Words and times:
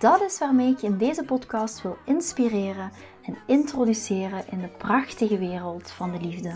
Dat 0.00 0.20
is 0.20 0.38
waarmee 0.38 0.70
ik 0.70 0.78
je 0.78 0.86
in 0.86 0.98
deze 0.98 1.24
podcast 1.24 1.82
wil 1.82 1.96
inspireren 2.04 2.90
en 3.22 3.36
introduceren 3.46 4.44
in 4.50 4.60
de 4.60 4.68
prachtige 4.68 5.38
wereld 5.38 5.90
van 5.90 6.12
de 6.12 6.20
liefde. 6.20 6.54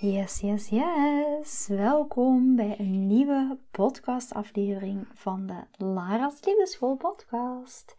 Yes, 0.00 0.40
yes, 0.40 0.68
yes. 0.68 1.66
Welkom 1.68 2.56
bij 2.56 2.74
een 2.78 3.06
nieuwe 3.06 3.58
podcastaflevering 3.70 5.06
van 5.14 5.46
de 5.46 5.84
Lara's 5.84 6.44
Liefdeschool 6.44 6.96
podcast. 6.96 7.94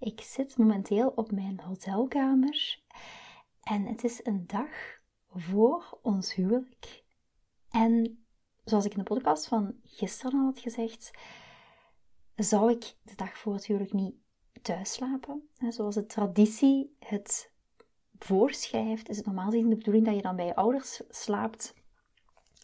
Ik 0.00 0.20
zit 0.20 0.58
momenteel 0.58 1.12
op 1.14 1.30
mijn 1.32 1.60
hotelkamer 1.66 2.82
en 3.64 3.86
het 3.86 4.04
is 4.04 4.20
een 4.24 4.46
dag 4.46 4.68
voor 5.28 5.98
ons 6.02 6.34
huwelijk. 6.34 7.04
En 7.70 8.24
zoals 8.64 8.84
ik 8.84 8.92
in 8.92 8.98
de 8.98 9.04
podcast 9.04 9.46
van 9.46 9.74
gisteren 9.82 10.38
al 10.38 10.44
had 10.44 10.58
gezegd, 10.58 11.10
zou 12.34 12.70
ik 12.70 12.96
de 13.02 13.14
dag 13.16 13.38
voor 13.38 13.54
het 13.54 13.66
huwelijk 13.66 13.92
niet 13.92 14.14
thuis 14.62 14.92
slapen. 14.92 15.48
Zoals 15.68 15.94
de 15.94 16.06
traditie 16.06 16.96
het 16.98 17.52
voorschrijft, 18.18 19.08
is 19.08 19.16
het 19.16 19.26
normaal 19.26 19.50
gezien 19.50 19.68
de 19.68 19.76
bedoeling 19.76 20.06
dat 20.06 20.14
je 20.14 20.22
dan 20.22 20.36
bij 20.36 20.46
je 20.46 20.56
ouders 20.56 21.02
slaapt. 21.08 21.74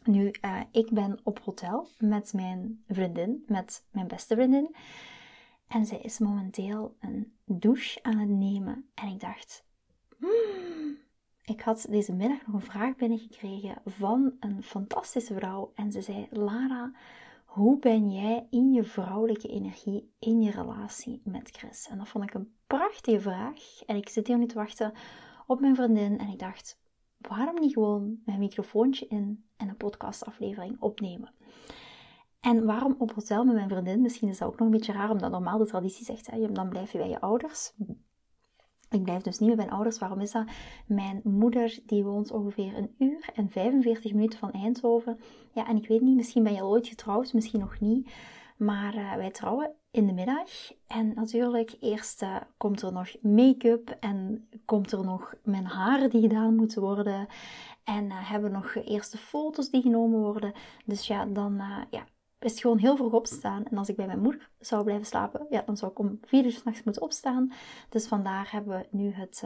Nu, 0.04 0.32
uh, 0.44 0.60
ik 0.70 0.90
ben 0.90 1.20
op 1.22 1.38
hotel 1.38 1.88
met 1.98 2.32
mijn 2.32 2.84
vriendin, 2.88 3.44
met 3.46 3.86
mijn 3.90 4.08
beste 4.08 4.34
vriendin. 4.34 4.76
En 5.66 5.86
zij 5.86 5.98
is 5.98 6.18
momenteel 6.18 6.96
een 7.00 7.32
douche 7.44 8.02
aan 8.02 8.18
het 8.18 8.28
nemen. 8.28 8.90
En 8.94 9.08
ik 9.08 9.20
dacht, 9.20 9.64
hmm, 10.18 10.69
ik 11.50 11.60
had 11.60 11.86
deze 11.88 12.12
middag 12.12 12.46
nog 12.46 12.54
een 12.54 12.70
vraag 12.70 12.96
binnengekregen 12.96 13.82
van 13.84 14.32
een 14.40 14.62
fantastische 14.62 15.34
vrouw. 15.34 15.72
En 15.74 15.92
ze 15.92 16.00
zei, 16.00 16.26
Lara, 16.30 16.92
hoe 17.44 17.78
ben 17.78 18.10
jij 18.10 18.46
in 18.50 18.72
je 18.72 18.84
vrouwelijke 18.84 19.48
energie 19.48 20.12
in 20.18 20.42
je 20.42 20.50
relatie 20.50 21.20
met 21.24 21.50
Chris? 21.50 21.88
En 21.88 21.98
dat 21.98 22.08
vond 22.08 22.24
ik 22.24 22.34
een 22.34 22.54
prachtige 22.66 23.20
vraag. 23.20 23.82
En 23.86 23.96
ik 23.96 24.08
zit 24.08 24.26
hier 24.26 24.38
nu 24.38 24.46
te 24.46 24.54
wachten 24.54 24.92
op 25.46 25.60
mijn 25.60 25.74
vriendin 25.74 26.18
en 26.18 26.28
ik 26.28 26.38
dacht, 26.38 26.80
waarom 27.16 27.60
niet 27.60 27.72
gewoon 27.72 28.20
mijn 28.24 28.38
microfoontje 28.38 29.06
in 29.06 29.44
en 29.56 29.68
een 29.68 29.76
podcastaflevering 29.76 30.80
opnemen? 30.80 31.32
En 32.40 32.64
waarom 32.64 32.94
op 32.98 33.12
hotel 33.12 33.44
met 33.44 33.54
mijn 33.54 33.68
vriendin? 33.68 34.00
Misschien 34.00 34.28
is 34.28 34.38
dat 34.38 34.48
ook 34.48 34.58
nog 34.58 34.66
een 34.66 34.76
beetje 34.76 34.92
raar, 34.92 35.10
omdat 35.10 35.30
normaal 35.30 35.58
de 35.58 35.66
traditie 35.66 36.04
zegt, 36.04 36.30
hè, 36.30 36.52
dan 36.52 36.68
blijf 36.68 36.92
je 36.92 36.98
bij 36.98 37.08
je 37.08 37.20
ouders. 37.20 37.72
Ik 38.90 39.02
blijf 39.02 39.22
dus 39.22 39.38
niet 39.38 39.48
met 39.48 39.58
mijn 39.58 39.70
ouders. 39.70 39.98
Waarom 39.98 40.20
is 40.20 40.32
dat? 40.32 40.44
Mijn 40.86 41.20
moeder 41.24 41.78
die 41.86 42.04
woont 42.04 42.30
ongeveer 42.30 42.76
een 42.76 42.94
uur 42.98 43.28
en 43.34 43.50
45 43.50 44.12
minuten 44.12 44.38
van 44.38 44.52
Eindhoven. 44.52 45.18
Ja, 45.52 45.68
en 45.68 45.76
ik 45.76 45.88
weet 45.88 46.00
niet, 46.00 46.16
misschien 46.16 46.42
ben 46.42 46.52
je 46.52 46.60
al 46.60 46.70
ooit 46.70 46.88
getrouwd, 46.88 47.32
misschien 47.32 47.60
nog 47.60 47.80
niet. 47.80 48.10
Maar 48.56 48.94
uh, 48.94 49.14
wij 49.14 49.30
trouwen 49.30 49.72
in 49.90 50.06
de 50.06 50.12
middag. 50.12 50.72
En 50.86 51.14
natuurlijk, 51.14 51.76
eerst 51.80 52.22
uh, 52.22 52.36
komt 52.56 52.82
er 52.82 52.92
nog 52.92 53.14
make-up 53.20 53.96
en 54.00 54.48
komt 54.64 54.92
er 54.92 55.04
nog 55.04 55.34
mijn 55.42 55.66
haren 55.66 56.10
die 56.10 56.20
gedaan 56.20 56.54
moeten 56.54 56.82
worden. 56.82 57.26
En 57.84 58.04
uh, 58.04 58.30
hebben 58.30 58.52
nog 58.52 58.74
eerste 58.74 59.18
foto's 59.18 59.70
die 59.70 59.82
genomen 59.82 60.20
worden. 60.20 60.52
Dus 60.84 61.06
ja, 61.06 61.26
dan 61.26 61.62
ja, 61.90 62.04
het 62.40 62.60
gewoon 62.60 62.78
heel 62.78 62.96
vroeg 62.96 63.12
opstaan. 63.12 63.64
En 63.64 63.78
als 63.78 63.88
ik 63.88 63.96
bij 63.96 64.06
mijn 64.06 64.22
moeder 64.22 64.50
zou 64.58 64.84
blijven 64.84 65.06
slapen, 65.06 65.46
ja, 65.50 65.62
dan 65.66 65.76
zou 65.76 65.90
ik 65.90 65.98
om 65.98 66.18
vier 66.22 66.44
uur 66.44 66.52
s'nachts 66.52 66.82
moeten 66.82 67.02
opstaan. 67.02 67.52
Dus 67.88 68.06
vandaar 68.06 68.50
hebben 68.50 68.78
we 68.78 68.86
nu 68.90 69.12
het, 69.12 69.44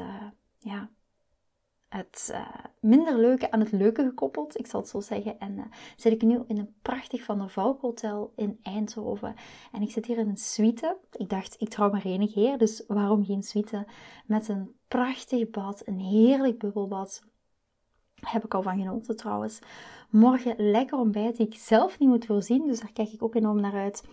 ja, 0.58 0.90
het 1.94 2.28
uh, 2.32 2.48
minder 2.80 3.18
leuke 3.18 3.50
aan 3.50 3.60
het 3.60 3.72
leuke 3.72 4.02
gekoppeld, 4.02 4.58
ik 4.58 4.66
zal 4.66 4.80
het 4.80 4.88
zo 4.88 5.00
zeggen. 5.00 5.38
En 5.38 5.52
uh, 5.52 5.64
zit 5.96 6.12
ik 6.12 6.22
nu 6.22 6.40
in 6.46 6.58
een 6.58 6.74
prachtig 6.82 7.22
Van 7.22 7.38
der 7.38 7.50
Valk 7.50 7.80
hotel 7.80 8.32
in 8.36 8.58
Eindhoven. 8.62 9.34
En 9.72 9.82
ik 9.82 9.90
zit 9.90 10.06
hier 10.06 10.18
in 10.18 10.28
een 10.28 10.36
suite. 10.36 10.96
Ik 11.12 11.28
dacht, 11.28 11.56
ik 11.58 11.68
trouw 11.68 11.90
maar 11.90 12.04
enig 12.04 12.34
heer, 12.34 12.58
dus 12.58 12.84
waarom 12.86 13.24
geen 13.24 13.42
suite? 13.42 13.86
Met 14.26 14.48
een 14.48 14.76
prachtig 14.88 15.50
bad, 15.50 15.82
een 15.86 15.98
heerlijk 15.98 16.58
bubbelbad. 16.58 17.22
Heb 18.20 18.44
ik 18.44 18.54
al 18.54 18.62
van 18.62 18.78
genoten 18.78 19.16
trouwens. 19.16 19.58
Morgen 20.10 20.54
lekker 20.70 20.98
ontbijt 20.98 21.36
die 21.36 21.46
ik 21.46 21.54
zelf 21.54 21.98
niet 21.98 22.08
moet 22.08 22.26
voorzien, 22.26 22.66
dus 22.66 22.80
daar 22.80 22.92
kijk 22.92 23.12
ik 23.12 23.22
ook 23.22 23.34
enorm 23.34 23.60
naar 23.60 23.74
uit. 23.74 24.04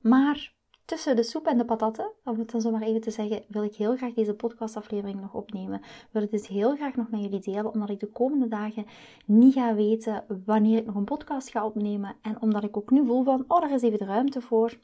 Maar 0.00 0.54
tussen 0.84 1.16
de 1.16 1.22
soep 1.22 1.46
en 1.46 1.58
de 1.58 1.64
patatten, 1.64 2.12
om 2.24 2.38
het 2.38 2.50
dan 2.50 2.60
zomaar 2.60 2.82
even 2.82 3.00
te 3.00 3.10
zeggen, 3.10 3.42
wil 3.48 3.62
ik 3.62 3.74
heel 3.74 3.96
graag 3.96 4.12
deze 4.12 4.34
podcastaflevering 4.34 5.20
nog 5.20 5.34
opnemen. 5.34 5.80
Wil 6.10 6.22
ik 6.22 6.30
dus 6.30 6.46
heel 6.46 6.76
graag 6.76 6.94
nog 6.94 7.10
met 7.10 7.20
jullie 7.20 7.40
delen, 7.40 7.72
omdat 7.72 7.90
ik 7.90 8.00
de 8.00 8.06
komende 8.06 8.48
dagen 8.48 8.86
niet 9.26 9.54
ga 9.54 9.74
weten 9.74 10.24
wanneer 10.44 10.78
ik 10.78 10.86
nog 10.86 10.94
een 10.94 11.04
podcast 11.04 11.50
ga 11.50 11.64
opnemen. 11.64 12.16
En 12.22 12.42
omdat 12.42 12.64
ik 12.64 12.76
ook 12.76 12.90
nu 12.90 13.06
voel 13.06 13.24
van, 13.24 13.44
oh, 13.48 13.60
daar 13.60 13.72
is 13.72 13.82
even 13.82 13.98
de 13.98 14.04
ruimte 14.04 14.40
voor. 14.40 14.78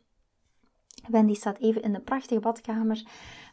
Wendy 1.08 1.34
staat 1.34 1.58
even 1.58 1.82
in 1.82 1.92
de 1.92 2.00
prachtige 2.00 2.40
badkamer 2.40 3.02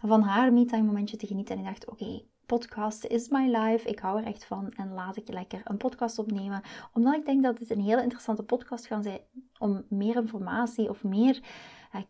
van 0.01 0.22
haar 0.22 0.53
me-time 0.53 0.84
momentje 0.84 1.18
te 1.18 1.28
genieten. 1.28 1.56
En 1.56 1.62
ik 1.62 1.68
dacht, 1.68 1.90
oké, 1.90 2.22
podcast 2.45 3.05
is 3.05 3.29
my 3.29 3.47
life. 3.47 3.89
Ik 3.89 3.99
hou 3.99 4.19
er 4.19 4.25
echt 4.25 4.45
van 4.45 4.71
en 4.75 4.93
laat 4.93 5.17
ik 5.17 5.27
lekker 5.27 5.61
een 5.63 5.77
podcast 5.77 6.19
opnemen. 6.19 6.61
Omdat 6.93 7.15
ik 7.15 7.25
denk 7.25 7.43
dat 7.43 7.57
dit 7.57 7.69
een 7.69 7.81
hele 7.81 8.01
interessante 8.01 8.43
podcast 8.43 8.85
gaat 8.85 9.03
zijn 9.03 9.19
om 9.59 9.85
meer 9.89 10.15
informatie 10.15 10.89
of 10.89 11.03
meer 11.03 11.39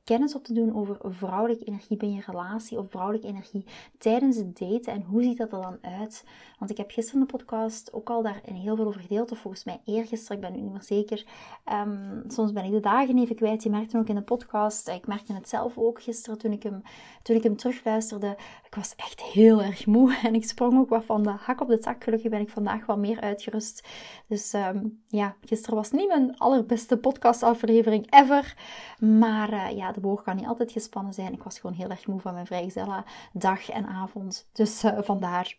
kennis 0.03 0.35
op 0.35 0.43
te 0.43 0.53
doen 0.53 0.75
over 0.75 0.97
vrouwelijke 1.01 1.65
energie 1.65 1.97
binnen 1.97 2.17
je 2.17 2.31
relatie 2.31 2.77
of 2.77 2.89
vrouwelijke 2.89 3.27
energie 3.27 3.65
tijdens 3.97 4.37
het 4.37 4.59
daten 4.59 4.93
en 4.93 5.03
hoe 5.03 5.23
ziet 5.23 5.37
dat 5.37 5.51
er 5.51 5.61
dan 5.61 5.77
uit. 5.81 6.25
Want 6.59 6.71
ik 6.71 6.77
heb 6.77 6.91
gisteren 6.91 7.19
de 7.19 7.25
podcast 7.25 7.93
ook 7.93 8.09
al 8.09 8.21
daar 8.21 8.41
heel 8.43 8.75
veel 8.75 8.85
over 8.85 9.01
gedeeld, 9.01 9.31
of 9.31 9.39
volgens 9.39 9.63
mij 9.63 9.81
eergisteren, 9.85 10.37
ik 10.37 10.43
ben 10.43 10.53
nu 10.53 10.61
niet 10.61 10.71
meer 10.71 10.83
zeker. 10.83 11.25
Um, 11.71 12.23
soms 12.27 12.51
ben 12.51 12.63
ik 12.63 12.71
de 12.71 12.79
dagen 12.79 13.17
even 13.17 13.35
kwijt, 13.35 13.63
je 13.63 13.69
merkte 13.69 13.97
ook 13.97 14.07
in 14.07 14.15
de 14.15 14.21
podcast, 14.21 14.87
ik 14.87 15.07
merkte 15.07 15.33
het 15.33 15.49
zelf 15.49 15.77
ook 15.77 16.01
gisteren 16.01 16.37
toen 16.39 16.51
ik 16.51 16.63
hem, 16.63 16.81
toen 17.21 17.35
ik 17.35 17.43
hem 17.43 17.55
terugluisterde. 17.55 18.37
Ik 18.65 18.75
was 18.75 18.93
echt 18.95 19.21
heel 19.21 19.61
erg 19.61 19.85
moe 19.85 20.17
en 20.23 20.35
ik 20.35 20.45
sprong 20.45 20.77
ook 20.79 20.89
wat 20.89 21.05
van 21.05 21.23
de 21.23 21.29
hak 21.29 21.61
op 21.61 21.67
de 21.67 21.79
tak. 21.79 22.03
Gelukkig 22.03 22.29
ben 22.29 22.39
ik 22.39 22.49
vandaag 22.49 22.85
wat 22.85 22.97
meer 22.97 23.21
uitgerust. 23.21 23.87
Dus 24.27 24.53
um, 24.53 25.03
ja, 25.07 25.35
gisteren 25.41 25.75
was 25.75 25.91
niet 25.91 26.07
mijn 26.07 26.37
allerbeste 26.37 26.97
podcastaflevering 26.97 28.11
ever. 28.11 28.55
Maar 28.99 29.53
uh, 29.53 29.72
ja, 29.75 29.91
de 29.91 29.99
boog 29.99 30.23
kan 30.23 30.35
niet 30.35 30.45
altijd 30.45 30.71
gespannen 30.71 31.13
zijn. 31.13 31.33
Ik 31.33 31.43
was 31.43 31.59
gewoon 31.59 31.75
heel 31.75 31.89
erg 31.89 32.07
moe 32.07 32.19
van 32.19 32.33
mijn 32.33 32.45
vrijgezellen 32.45 33.03
dag 33.33 33.69
en 33.69 33.85
avond. 33.85 34.49
Dus 34.51 34.83
uh, 34.83 34.97
vandaar. 35.01 35.57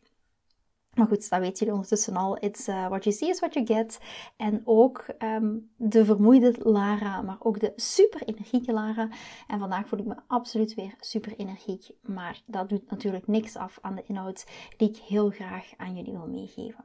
Maar 0.95 1.07
goed, 1.07 1.31
dat 1.31 1.41
weet 1.41 1.59
jullie 1.59 1.75
ondertussen 1.75 2.17
al. 2.17 2.37
It's 2.41 2.69
uh, 2.69 2.89
what 2.89 3.05
you 3.05 3.17
see 3.17 3.29
is 3.29 3.39
what 3.39 3.55
you 3.55 3.67
get. 3.67 4.01
En 4.37 4.63
ook 4.65 5.07
um, 5.19 5.71
de 5.77 6.05
vermoeide 6.05 6.55
Lara, 6.59 7.23
maar 7.23 7.37
ook 7.39 7.61
de 7.61 7.73
super 7.77 8.23
energieke 8.23 8.73
Lara. 8.73 9.09
En 9.47 9.59
vandaag 9.59 9.89
voel 9.89 9.99
ik 9.99 10.05
me 10.05 10.17
absoluut 10.27 10.75
weer 10.75 10.95
super 11.01 11.35
energiek. 11.37 11.91
Maar 12.03 12.43
dat 12.47 12.69
doet 12.69 12.91
natuurlijk 12.91 13.27
niks 13.27 13.57
af 13.57 13.79
aan 13.81 13.95
de 13.95 14.05
inhoud 14.07 14.47
die 14.77 14.89
ik 14.89 14.97
heel 14.97 15.31
graag 15.31 15.73
aan 15.77 15.97
jullie 15.97 16.13
wil 16.13 16.29
meegeven. 16.29 16.85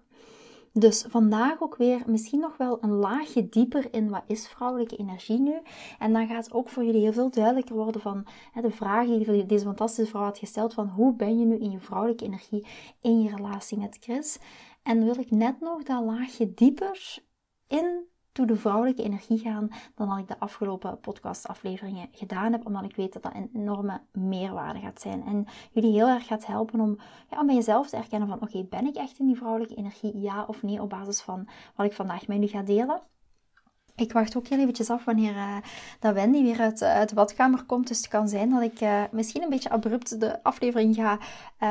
Dus 0.73 1.05
vandaag 1.07 1.61
ook 1.61 1.75
weer 1.75 2.03
misschien 2.05 2.39
nog 2.39 2.57
wel 2.57 2.83
een 2.83 2.93
laagje 2.93 3.49
dieper 3.49 3.93
in 3.93 4.09
wat 4.09 4.23
is 4.27 4.47
vrouwelijke 4.47 4.95
energie 4.95 5.39
nu. 5.39 5.61
En 5.99 6.13
dan 6.13 6.27
gaat 6.27 6.53
ook 6.53 6.69
voor 6.69 6.83
jullie 6.83 7.01
heel 7.01 7.13
veel 7.13 7.29
duidelijker 7.29 7.75
worden 7.75 8.01
van 8.01 8.27
hè, 8.51 8.61
de 8.61 8.71
vraag 8.71 9.07
die 9.07 9.45
deze 9.45 9.65
fantastische 9.65 10.11
vrouw 10.11 10.23
had 10.23 10.37
gesteld 10.37 10.73
van 10.73 10.87
hoe 10.87 11.15
ben 11.15 11.39
je 11.39 11.45
nu 11.45 11.57
in 11.57 11.71
je 11.71 11.79
vrouwelijke 11.79 12.25
energie 12.25 12.67
in 13.01 13.21
je 13.21 13.35
relatie 13.35 13.77
met 13.77 13.97
Chris. 13.99 14.39
En 14.83 15.03
wil 15.03 15.19
ik 15.19 15.31
net 15.31 15.59
nog 15.59 15.83
dat 15.83 16.03
laagje 16.03 16.53
dieper 16.53 17.17
in 17.67 18.07
de 18.47 18.55
vrouwelijke 18.55 19.03
energie 19.03 19.37
gaan 19.37 19.69
dan 19.95 20.09
dat 20.09 20.17
ik 20.17 20.27
de 20.27 20.39
afgelopen 20.39 20.99
podcastafleveringen 20.99 22.07
gedaan 22.11 22.51
heb, 22.51 22.65
omdat 22.65 22.83
ik 22.83 22.95
weet 22.95 23.13
dat 23.13 23.23
dat 23.23 23.35
een 23.35 23.49
enorme 23.53 24.01
meerwaarde 24.11 24.79
gaat 24.79 25.01
zijn 25.01 25.23
en 25.25 25.45
jullie 25.71 25.91
heel 25.91 26.07
erg 26.07 26.25
gaat 26.25 26.45
helpen 26.45 26.79
om, 26.79 26.97
ja, 27.29 27.39
om 27.39 27.45
bij 27.45 27.55
jezelf 27.55 27.89
te 27.89 27.97
erkennen 27.97 28.27
van 28.27 28.41
oké, 28.41 28.63
ben 28.63 28.85
ik 28.85 28.95
echt 28.95 29.19
in 29.19 29.25
die 29.25 29.37
vrouwelijke 29.37 29.75
energie, 29.75 30.19
ja 30.19 30.45
of 30.47 30.63
nee, 30.63 30.81
op 30.81 30.89
basis 30.89 31.21
van 31.21 31.47
wat 31.75 31.85
ik 31.85 31.93
vandaag 31.93 32.27
met 32.27 32.37
jullie 32.37 32.51
ga 32.51 32.61
delen. 32.61 33.01
Ik 33.95 34.11
wacht 34.11 34.37
ook 34.37 34.47
heel 34.47 34.59
eventjes 34.59 34.89
af 34.89 35.05
wanneer 35.05 35.35
uh, 35.35 35.57
dat 35.99 36.13
Wendy 36.13 36.41
weer 36.41 36.59
uit, 36.59 36.81
uh, 36.81 36.93
uit, 36.93 37.09
de 37.09 37.15
badkamer 37.15 37.63
komt. 37.63 37.87
Dus 37.87 37.97
het 37.97 38.07
kan 38.07 38.29
zijn 38.29 38.49
dat 38.49 38.61
ik 38.61 38.81
uh, 38.81 39.03
misschien 39.11 39.43
een 39.43 39.49
beetje 39.49 39.69
abrupt 39.69 40.19
de 40.19 40.43
aflevering 40.43 40.95
ga 40.95 41.19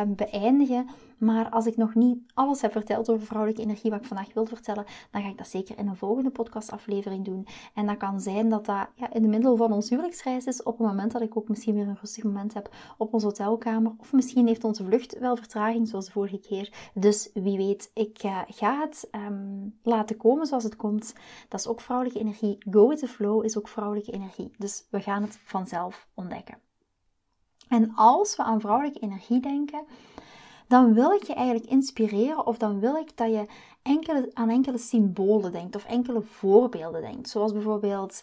beëindigen. 0.06 0.88
Maar 1.18 1.50
als 1.50 1.66
ik 1.66 1.76
nog 1.76 1.94
niet 1.94 2.18
alles 2.34 2.60
heb 2.60 2.72
verteld 2.72 3.10
over 3.10 3.26
vrouwelijke 3.26 3.62
energie, 3.62 3.90
wat 3.90 4.00
ik 4.00 4.06
vandaag 4.06 4.34
wil 4.34 4.46
vertellen, 4.46 4.84
dan 5.10 5.22
ga 5.22 5.28
ik 5.28 5.38
dat 5.38 5.48
zeker 5.48 5.78
in 5.78 5.88
een 5.88 5.96
volgende 5.96 6.30
podcastaflevering 6.30 7.24
doen. 7.24 7.46
En 7.74 7.86
dat 7.86 7.96
kan 7.96 8.20
zijn 8.20 8.48
dat 8.48 8.66
dat 8.66 8.88
ja, 8.94 9.12
in 9.12 9.22
de 9.22 9.28
middel 9.28 9.56
van 9.56 9.72
ons 9.72 9.90
huwelijksreis 9.90 10.44
is, 10.44 10.62
op 10.62 10.78
het 10.78 10.86
moment 10.86 11.12
dat 11.12 11.22
ik 11.22 11.36
ook 11.36 11.48
misschien 11.48 11.74
weer 11.74 11.88
een 11.88 11.98
rustig 12.00 12.24
moment 12.24 12.54
heb 12.54 12.74
op 12.98 13.14
onze 13.14 13.26
hotelkamer. 13.26 13.92
Of 13.98 14.12
misschien 14.12 14.46
heeft 14.46 14.64
onze 14.64 14.84
vlucht 14.84 15.18
wel 15.18 15.36
vertraging, 15.36 15.88
zoals 15.88 16.06
de 16.06 16.12
vorige 16.12 16.38
keer. 16.38 16.90
Dus 16.94 17.30
wie 17.34 17.56
weet, 17.56 17.90
ik 17.94 18.24
uh, 18.24 18.40
ga 18.46 18.80
het 18.80 19.08
um, 19.12 19.78
laten 19.82 20.16
komen 20.16 20.46
zoals 20.46 20.64
het 20.64 20.76
komt. 20.76 21.14
Dat 21.48 21.60
is 21.60 21.66
ook 21.66 21.80
vrouwelijke 21.80 22.20
energie. 22.20 22.58
Go 22.70 22.88
with 22.88 22.98
the 22.98 23.08
flow 23.08 23.44
is 23.44 23.58
ook 23.58 23.68
vrouwelijke 23.68 24.12
energie. 24.12 24.50
Dus 24.58 24.86
we 24.90 25.00
gaan 25.00 25.22
het 25.22 25.38
vanzelf 25.44 26.08
ontdekken. 26.14 26.58
En 27.68 27.94
als 27.94 28.36
we 28.36 28.42
aan 28.42 28.60
vrouwelijke 28.60 28.98
energie 28.98 29.40
denken, 29.40 29.84
dan 30.68 30.94
wil 30.94 31.10
ik 31.10 31.22
je 31.22 31.34
eigenlijk 31.34 31.70
inspireren 31.70 32.46
of 32.46 32.58
dan 32.58 32.80
wil 32.80 32.96
ik 32.96 33.16
dat 33.16 33.30
je 33.30 33.46
enkele, 33.82 34.30
aan 34.32 34.50
enkele 34.50 34.78
symbolen 34.78 35.52
denkt 35.52 35.76
of 35.76 35.84
enkele 35.84 36.22
voorbeelden 36.22 37.00
denkt. 37.00 37.28
Zoals 37.28 37.52
bijvoorbeeld 37.52 38.22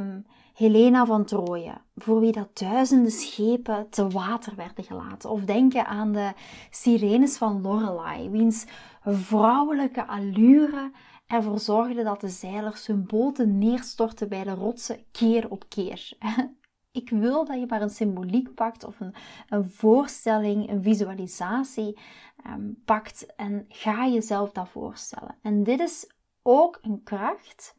um, 0.00 0.26
Helena 0.54 1.06
van 1.06 1.24
Troje, 1.24 1.72
voor 1.96 2.20
wie 2.20 2.32
dat 2.32 2.58
duizenden 2.58 3.10
schepen 3.10 3.90
te 3.90 4.08
water 4.08 4.54
werden 4.56 4.84
gelaten. 4.84 5.30
Of 5.30 5.44
denken 5.44 5.86
aan 5.86 6.12
de 6.12 6.32
sirenes 6.70 7.36
van 7.36 7.60
Lorelei, 7.60 8.30
wiens 8.30 8.66
vrouwelijke 9.04 10.06
allure 10.06 10.90
ervoor 11.26 11.58
zorgde 11.58 12.02
dat 12.02 12.20
de 12.20 12.28
zeilers 12.28 12.86
hun 12.86 13.06
boten 13.06 13.58
neerstortten 13.58 14.28
bij 14.28 14.44
de 14.44 14.54
rotsen 14.54 14.98
keer 15.12 15.50
op 15.50 15.64
keer. 15.68 16.12
Ik 16.96 17.10
wil 17.10 17.44
dat 17.44 17.58
je 17.58 17.66
maar 17.66 17.82
een 17.82 17.90
symboliek 17.90 18.54
pakt 18.54 18.84
of 18.84 19.00
een, 19.00 19.14
een 19.48 19.70
voorstelling, 19.70 20.68
een 20.70 20.82
visualisatie 20.82 21.98
um, 22.46 22.82
pakt 22.84 23.34
en 23.34 23.64
ga 23.68 24.06
jezelf 24.06 24.52
dat 24.52 24.68
voorstellen. 24.68 25.38
En 25.42 25.62
dit 25.62 25.80
is 25.80 26.10
ook 26.42 26.78
een 26.82 27.02
kracht 27.02 27.76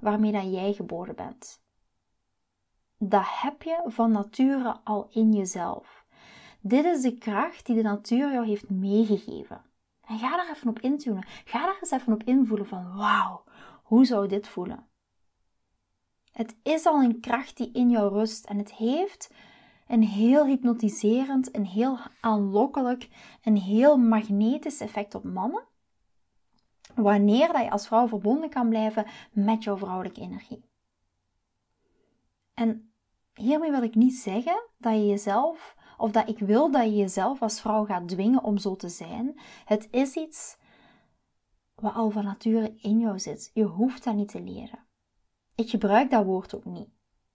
waarmee 0.00 0.32
dat 0.32 0.52
jij 0.52 0.72
geboren 0.72 1.16
bent. 1.16 1.62
Dat 2.98 3.24
heb 3.24 3.62
je 3.62 3.82
van 3.86 4.10
nature 4.10 4.76
al 4.84 5.08
in 5.10 5.32
jezelf. 5.32 6.04
Dit 6.60 6.84
is 6.84 7.02
de 7.02 7.18
kracht 7.18 7.66
die 7.66 7.76
de 7.76 7.82
natuur 7.82 8.32
jou 8.32 8.46
heeft 8.46 8.70
meegegeven. 8.70 9.62
En 10.00 10.18
ga 10.18 10.36
daar 10.36 10.50
even 10.50 10.68
op 10.68 10.80
intunen. 10.80 11.26
Ga 11.44 11.58
daar 11.66 11.76
eens 11.80 11.90
even 11.90 12.12
op 12.12 12.22
invoelen 12.22 12.66
van 12.66 12.96
wauw, 12.96 13.44
hoe 13.82 14.04
zou 14.04 14.28
dit 14.28 14.48
voelen? 14.48 14.86
Het 16.32 16.56
is 16.62 16.86
al 16.86 17.02
een 17.02 17.20
kracht 17.20 17.56
die 17.56 17.72
in 17.72 17.90
jou 17.90 18.12
rust 18.12 18.44
en 18.44 18.58
het 18.58 18.72
heeft 18.72 19.30
een 19.86 20.02
heel 20.02 20.46
hypnotiserend, 20.46 21.56
een 21.56 21.66
heel 21.66 21.98
aanlokkelijk, 22.20 23.08
een 23.42 23.56
heel 23.56 23.96
magnetisch 23.96 24.80
effect 24.80 25.14
op 25.14 25.24
mannen. 25.24 25.64
Wanneer 26.94 27.52
dat 27.52 27.62
je 27.62 27.70
als 27.70 27.86
vrouw 27.86 28.08
verbonden 28.08 28.50
kan 28.50 28.68
blijven 28.68 29.06
met 29.32 29.64
jouw 29.64 29.76
vrouwelijke 29.76 30.20
energie. 30.20 30.64
En 32.54 32.92
hiermee 33.34 33.70
wil 33.70 33.82
ik 33.82 33.94
niet 33.94 34.14
zeggen 34.14 34.62
dat 34.78 34.92
je 34.92 35.06
jezelf, 35.06 35.76
of 35.96 36.10
dat 36.10 36.28
ik 36.28 36.38
wil 36.38 36.70
dat 36.70 36.84
je 36.84 36.96
jezelf 36.96 37.42
als 37.42 37.60
vrouw 37.60 37.84
gaat 37.84 38.08
dwingen 38.08 38.42
om 38.42 38.58
zo 38.58 38.76
te 38.76 38.88
zijn. 38.88 39.40
Het 39.64 39.88
is 39.90 40.16
iets 40.16 40.56
wat 41.74 41.94
al 41.94 42.10
van 42.10 42.24
nature 42.24 42.74
in 42.76 42.98
jou 42.98 43.18
zit. 43.18 43.50
Je 43.54 43.64
hoeft 43.64 44.04
dat 44.04 44.14
niet 44.14 44.28
te 44.28 44.42
leren. 44.42 44.78
Ik 45.62 45.70
gebruik 45.70 46.10
dat 46.10 46.24
woord 46.24 46.54
ook 46.54 46.64
niet. 46.64 46.88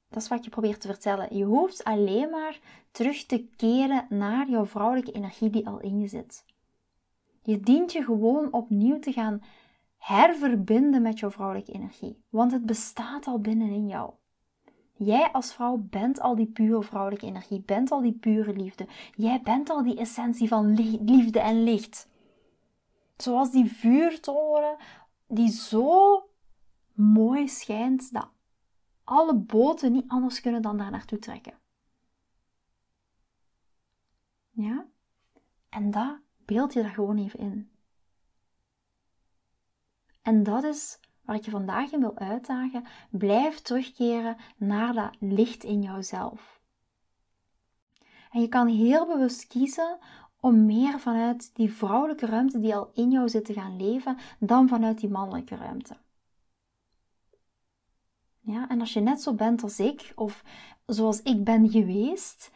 Dat 0.09 0.21
is 0.21 0.27
wat 0.27 0.43
je 0.43 0.49
probeert 0.49 0.81
te 0.81 0.87
vertellen. 0.87 1.37
Je 1.37 1.43
hoeft 1.43 1.83
alleen 1.83 2.29
maar 2.29 2.59
terug 2.91 3.25
te 3.25 3.45
keren 3.55 4.05
naar 4.09 4.49
jouw 4.49 4.65
vrouwelijke 4.65 5.11
energie 5.11 5.49
die 5.49 5.67
al 5.67 5.79
in 5.79 5.99
je 5.99 6.07
zit. 6.07 6.45
Je 7.41 7.59
dient 7.59 7.91
je 7.91 8.03
gewoon 8.03 8.53
opnieuw 8.53 8.99
te 8.99 9.11
gaan 9.11 9.41
herverbinden 9.97 11.01
met 11.01 11.19
jouw 11.19 11.31
vrouwelijke 11.31 11.71
energie, 11.71 12.23
want 12.29 12.51
het 12.51 12.65
bestaat 12.65 13.27
al 13.27 13.39
binnenin 13.39 13.87
jou. 13.87 14.11
Jij 14.93 15.29
als 15.31 15.53
vrouw 15.53 15.77
bent 15.89 16.19
al 16.19 16.35
die 16.35 16.47
pure 16.47 16.83
vrouwelijke 16.83 17.25
energie, 17.25 17.61
bent 17.61 17.91
al 17.91 18.01
die 18.01 18.17
pure 18.19 18.53
liefde. 18.53 18.87
Jij 19.15 19.41
bent 19.41 19.69
al 19.69 19.83
die 19.83 19.97
essentie 19.97 20.47
van 20.47 20.73
liefde 21.03 21.39
en 21.39 21.63
licht. 21.63 22.09
Zoals 23.17 23.51
die 23.51 23.65
vuurtoren 23.65 24.75
die 25.27 25.51
zo 25.51 26.26
mooi 26.97 27.47
schijnt 27.47 28.13
dat 28.13 28.29
alle 29.03 29.35
boten 29.35 29.91
niet 29.91 30.07
anders 30.07 30.41
kunnen 30.41 30.61
dan 30.61 30.77
daar 30.77 30.91
naartoe 30.91 31.19
trekken. 31.19 31.59
Ja? 34.49 34.85
En 35.69 35.91
dat 35.91 36.19
beeld 36.45 36.73
je 36.73 36.81
daar 36.81 36.91
gewoon 36.93 37.17
even 37.17 37.39
in. 37.39 37.71
En 40.21 40.43
dat 40.43 40.63
is 40.63 40.99
waar 41.21 41.35
ik 41.35 41.45
je 41.45 41.51
vandaag 41.51 41.91
in 41.91 41.99
wil 41.99 42.17
uitdagen. 42.17 42.83
Blijf 43.09 43.59
terugkeren 43.59 44.37
naar 44.57 44.93
dat 44.93 45.15
licht 45.19 45.63
in 45.63 45.81
jouzelf. 45.81 46.61
En 48.31 48.41
je 48.41 48.47
kan 48.47 48.67
heel 48.67 49.07
bewust 49.07 49.47
kiezen 49.47 49.97
om 50.39 50.65
meer 50.65 50.99
vanuit 50.99 51.55
die 51.55 51.73
vrouwelijke 51.73 52.25
ruimte 52.25 52.59
die 52.59 52.75
al 52.75 52.91
in 52.93 53.11
jou 53.11 53.29
zit 53.29 53.45
te 53.45 53.53
gaan 53.53 53.77
leven, 53.77 54.17
dan 54.39 54.67
vanuit 54.67 54.99
die 54.99 55.09
mannelijke 55.09 55.55
ruimte. 55.55 55.97
Ja, 58.47 58.69
en 58.69 58.79
als 58.79 58.93
je 58.93 58.99
net 58.99 59.21
zo 59.21 59.33
bent 59.33 59.63
als 59.63 59.79
ik, 59.79 60.11
of 60.15 60.43
zoals 60.85 61.21
ik 61.21 61.43
ben 61.43 61.69
geweest, 61.69 62.51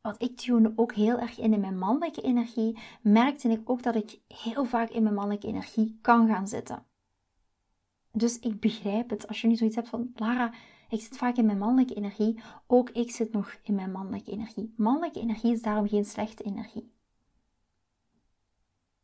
want 0.00 0.22
ik 0.22 0.36
tune 0.36 0.72
ook 0.76 0.94
heel 0.94 1.18
erg 1.18 1.38
in 1.38 1.52
in 1.52 1.60
mijn 1.60 1.78
mannelijke 1.78 2.20
energie, 2.20 2.78
merkte 3.02 3.48
ik 3.48 3.70
ook 3.70 3.82
dat 3.82 3.94
ik 3.94 4.20
heel 4.28 4.64
vaak 4.64 4.90
in 4.90 5.02
mijn 5.02 5.14
mannelijke 5.14 5.46
energie 5.46 5.98
kan 6.02 6.28
gaan 6.28 6.48
zitten. 6.48 6.86
Dus 8.12 8.38
ik 8.38 8.60
begrijp 8.60 9.10
het. 9.10 9.28
Als 9.28 9.40
je 9.40 9.46
nu 9.46 9.56
zoiets 9.56 9.76
hebt 9.76 9.88
van, 9.88 10.12
Lara, 10.14 10.52
ik 10.88 11.00
zit 11.00 11.16
vaak 11.16 11.36
in 11.36 11.46
mijn 11.46 11.58
mannelijke 11.58 11.94
energie, 11.94 12.40
ook 12.66 12.90
ik 12.90 13.10
zit 13.10 13.32
nog 13.32 13.58
in 13.62 13.74
mijn 13.74 13.92
mannelijke 13.92 14.30
energie. 14.30 14.74
Mannelijke 14.76 15.20
energie 15.20 15.52
is 15.52 15.62
daarom 15.62 15.88
geen 15.88 16.04
slechte 16.04 16.42
energie. 16.42 16.92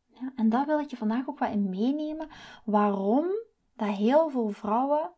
Ja, 0.07 0.31
en 0.35 0.49
daar 0.49 0.65
wil 0.65 0.79
ik 0.79 0.89
je 0.89 0.97
vandaag 0.97 1.27
ook 1.27 1.39
wat 1.39 1.51
in 1.51 1.69
meenemen, 1.69 2.29
waarom 2.65 3.25
dat 3.75 3.95
heel 3.95 4.29
veel 4.29 4.49
vrouwen 4.49 5.15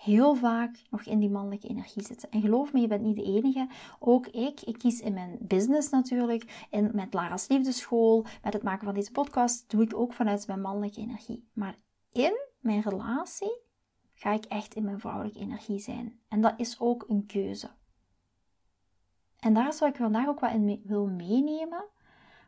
heel 0.00 0.34
vaak 0.34 0.82
nog 0.90 1.02
in 1.02 1.18
die 1.18 1.30
mannelijke 1.30 1.68
energie 1.68 2.02
zitten. 2.02 2.30
En 2.30 2.40
geloof 2.40 2.72
me, 2.72 2.80
je 2.80 2.86
bent 2.86 3.02
niet 3.02 3.16
de 3.16 3.22
enige. 3.22 3.68
Ook 3.98 4.26
ik, 4.26 4.60
ik 4.60 4.78
kies 4.78 5.00
in 5.00 5.12
mijn 5.12 5.38
business 5.40 5.90
natuurlijk, 5.90 6.66
in, 6.70 6.90
met 6.92 7.14
Lara's 7.14 7.48
Liefdeschool, 7.48 8.26
met 8.42 8.52
het 8.52 8.62
maken 8.62 8.84
van 8.84 8.94
deze 8.94 9.10
podcast, 9.10 9.70
doe 9.70 9.82
ik 9.82 9.96
ook 9.96 10.12
vanuit 10.12 10.46
mijn 10.46 10.60
mannelijke 10.60 11.00
energie. 11.00 11.48
Maar 11.52 11.78
in 12.12 12.38
mijn 12.60 12.80
relatie 12.80 13.58
ga 14.14 14.32
ik 14.32 14.44
echt 14.44 14.74
in 14.74 14.84
mijn 14.84 15.00
vrouwelijke 15.00 15.38
energie 15.38 15.78
zijn. 15.78 16.20
En 16.28 16.40
dat 16.40 16.54
is 16.56 16.80
ook 16.80 17.04
een 17.08 17.26
keuze. 17.26 17.70
En 19.38 19.54
daar 19.54 19.72
zou 19.72 19.90
ik 19.90 19.96
vandaag 19.96 20.26
ook 20.26 20.40
wat 20.40 20.52
in 20.52 20.82
wil 20.84 21.06
meenemen. 21.06 21.84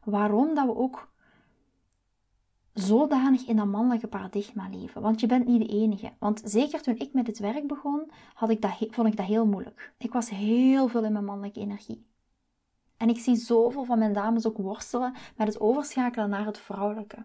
Waarom 0.05 0.55
dat 0.55 0.67
we 0.67 0.77
ook 0.77 1.12
zodanig 2.75 3.47
in 3.47 3.57
dat 3.57 3.67
mannelijke 3.67 4.07
paradigma 4.07 4.69
leven. 4.69 5.03
Want 5.03 5.21
je 5.21 5.27
bent 5.27 5.47
niet 5.47 5.61
de 5.61 5.75
enige. 5.75 6.13
Want 6.19 6.41
zeker 6.45 6.83
toen 6.83 6.99
ik 6.99 7.13
met 7.13 7.27
het 7.27 7.39
werk 7.39 7.67
begon, 7.67 8.11
had 8.35 8.51
ik 8.51 8.61
dat, 8.61 8.87
vond 8.91 9.09
ik 9.09 9.17
dat 9.17 9.27
heel 9.27 9.47
moeilijk. 9.47 9.93
Ik 9.99 10.13
was 10.13 10.31
heel 10.31 10.89
veel 10.89 11.05
in 11.05 11.13
mijn 11.13 11.25
mannelijke 11.25 11.61
energie. 11.61 12.07
En 12.97 13.09
ik 13.09 13.19
zie 13.19 13.37
zoveel 13.37 13.85
van 13.85 13.99
mijn 13.99 14.13
dames 14.13 14.47
ook 14.47 14.57
worstelen 14.57 15.15
met 15.37 15.47
het 15.47 15.61
overschakelen 15.61 16.31
naar 16.31 16.47
het 16.47 16.59
vrouwelijke. 16.59 17.25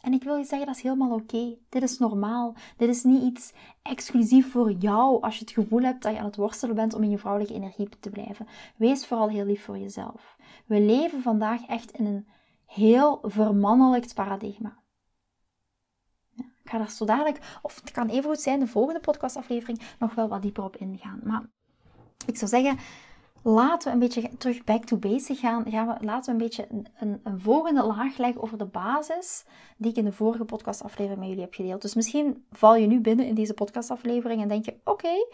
En 0.00 0.12
ik 0.12 0.22
wil 0.22 0.36
je 0.36 0.44
zeggen, 0.44 0.66
dat 0.66 0.76
is 0.76 0.82
helemaal 0.82 1.12
oké. 1.12 1.56
Dit 1.68 1.82
is 1.82 1.98
normaal. 1.98 2.54
Dit 2.76 2.88
is 2.88 3.02
niet 3.02 3.22
iets 3.22 3.52
exclusief 3.82 4.50
voor 4.50 4.70
jou 4.70 5.22
als 5.22 5.38
je 5.38 5.44
het 5.44 5.54
gevoel 5.54 5.82
hebt 5.82 6.02
dat 6.02 6.12
je 6.12 6.18
aan 6.18 6.24
het 6.24 6.36
worstelen 6.36 6.74
bent 6.74 6.94
om 6.94 7.02
in 7.02 7.10
je 7.10 7.18
vrouwelijke 7.18 7.54
energie 7.54 7.88
te 8.00 8.10
blijven. 8.10 8.46
Wees 8.76 9.06
vooral 9.06 9.28
heel 9.28 9.44
lief 9.44 9.64
voor 9.64 9.78
jezelf. 9.78 10.36
We 10.66 10.80
leven 10.80 11.22
vandaag 11.22 11.66
echt 11.66 11.90
in 11.90 12.06
een 12.06 12.26
heel 12.74 13.18
vermannelijkt 13.22 14.14
paradigma. 14.14 14.76
Ja, 16.30 16.44
ik 16.62 16.70
ga 16.70 16.78
daar 16.78 16.90
zo 16.90 17.04
dadelijk, 17.04 17.58
of 17.62 17.80
het 17.80 17.90
kan 17.90 18.08
even 18.08 18.30
goed 18.30 18.40
zijn, 18.40 18.60
de 18.60 18.66
volgende 18.66 19.00
podcastaflevering 19.00 19.80
nog 19.98 20.14
wel 20.14 20.28
wat 20.28 20.42
dieper 20.42 20.64
op 20.64 20.76
ingaan. 20.76 21.20
Maar 21.24 21.42
ik 22.26 22.36
zou 22.36 22.50
zeggen, 22.50 22.78
laten 23.42 23.88
we 23.88 23.94
een 23.94 23.98
beetje 23.98 24.36
terug 24.38 24.64
back 24.64 24.84
to 24.84 24.96
basic 24.96 25.38
gaan. 25.38 25.70
gaan 25.70 25.86
we, 25.86 26.04
laten 26.04 26.24
we 26.24 26.30
een 26.30 26.48
beetje 26.48 26.66
een, 26.70 26.86
een, 26.98 27.20
een, 27.22 27.40
volgende 27.40 27.86
laag 27.86 28.16
leggen 28.16 28.42
over 28.42 28.58
de 28.58 28.66
basis 28.66 29.44
die 29.76 29.90
ik 29.90 29.96
in 29.96 30.04
de 30.04 30.12
vorige 30.12 30.44
podcastaflevering 30.44 31.18
met 31.18 31.28
jullie 31.28 31.44
heb 31.44 31.54
gedeeld. 31.54 31.82
Dus 31.82 31.94
misschien 31.94 32.44
val 32.50 32.76
je 32.76 32.86
nu 32.86 33.00
binnen 33.00 33.26
in 33.26 33.34
deze 33.34 33.54
podcastaflevering 33.54 34.42
en 34.42 34.48
denk 34.48 34.64
je, 34.64 34.76
oké, 34.84 35.26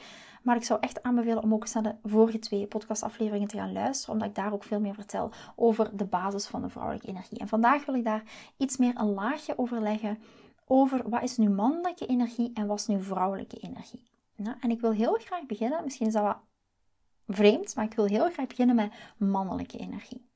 maar 0.48 0.56
ik 0.56 0.64
zou 0.64 0.80
echt 0.80 1.02
aanbevelen 1.02 1.42
om 1.42 1.54
ook 1.54 1.60
eens 1.60 1.72
naar 1.72 1.82
de 1.82 1.94
vorige 2.02 2.38
twee 2.38 2.66
podcastafleveringen 2.66 3.48
te 3.48 3.56
gaan 3.56 3.72
luisteren, 3.72 4.14
omdat 4.14 4.28
ik 4.28 4.34
daar 4.34 4.52
ook 4.52 4.64
veel 4.64 4.80
meer 4.80 4.94
vertel 4.94 5.30
over 5.56 5.96
de 5.96 6.04
basis 6.04 6.46
van 6.46 6.62
de 6.62 6.68
vrouwelijke 6.68 7.08
energie. 7.08 7.38
En 7.38 7.48
vandaag 7.48 7.84
wil 7.84 7.94
ik 7.94 8.04
daar 8.04 8.22
iets 8.56 8.76
meer 8.76 8.92
een 8.96 9.12
laagje 9.14 9.58
over 9.58 9.80
leggen 9.82 10.18
over 10.66 11.08
wat 11.10 11.22
is 11.22 11.36
nu 11.36 11.48
mannelijke 11.48 12.06
energie 12.06 12.50
en 12.54 12.66
wat 12.66 12.78
is 12.78 12.86
nu 12.86 13.02
vrouwelijke 13.02 13.56
energie. 13.56 14.10
Nou, 14.36 14.56
en 14.60 14.70
ik 14.70 14.80
wil 14.80 14.92
heel 14.92 15.14
graag 15.14 15.46
beginnen, 15.46 15.84
misschien 15.84 16.06
is 16.06 16.12
dat 16.12 16.22
wat 16.22 16.38
vreemd, 17.26 17.74
maar 17.74 17.84
ik 17.84 17.94
wil 17.94 18.06
heel 18.06 18.30
graag 18.30 18.46
beginnen 18.46 18.76
met 18.76 18.92
mannelijke 19.16 19.78
energie. 19.78 20.28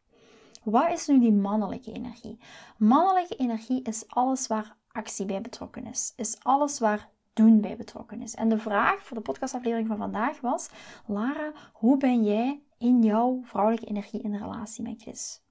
Wat 0.63 0.91
is 0.91 1.07
nu 1.07 1.21
die 1.21 1.33
mannelijke 1.33 1.93
energie? 1.93 2.39
Mannelijke 2.77 3.37
energie 3.37 3.83
is 3.83 4.05
alles 4.09 4.47
waar 4.47 4.77
actie 4.89 5.27
bij 5.27 5.41
betrokken 5.41 5.87
is. 5.87 6.13
Is 6.17 6.37
alles 6.43 6.79
waar 6.79 7.09
doen 7.33 7.61
bij 7.61 7.77
betrokken 7.77 8.23
is. 8.23 8.35
En 8.35 8.49
de 8.49 8.59
vraag 8.59 9.07
voor 9.07 9.17
de 9.17 9.23
podcastaflevering 9.23 9.89
van 9.89 9.97
vandaag 9.97 10.41
was: 10.41 10.69
Lara, 11.07 11.53
hoe 11.73 11.97
ben 11.97 12.25
jij 12.25 12.63
in 12.79 13.03
jouw 13.03 13.41
vrouwelijke 13.43 13.87
energie 13.87 14.23
in 14.23 14.37
relatie 14.37 14.83
met 14.83 15.03
Chris? 15.03 15.43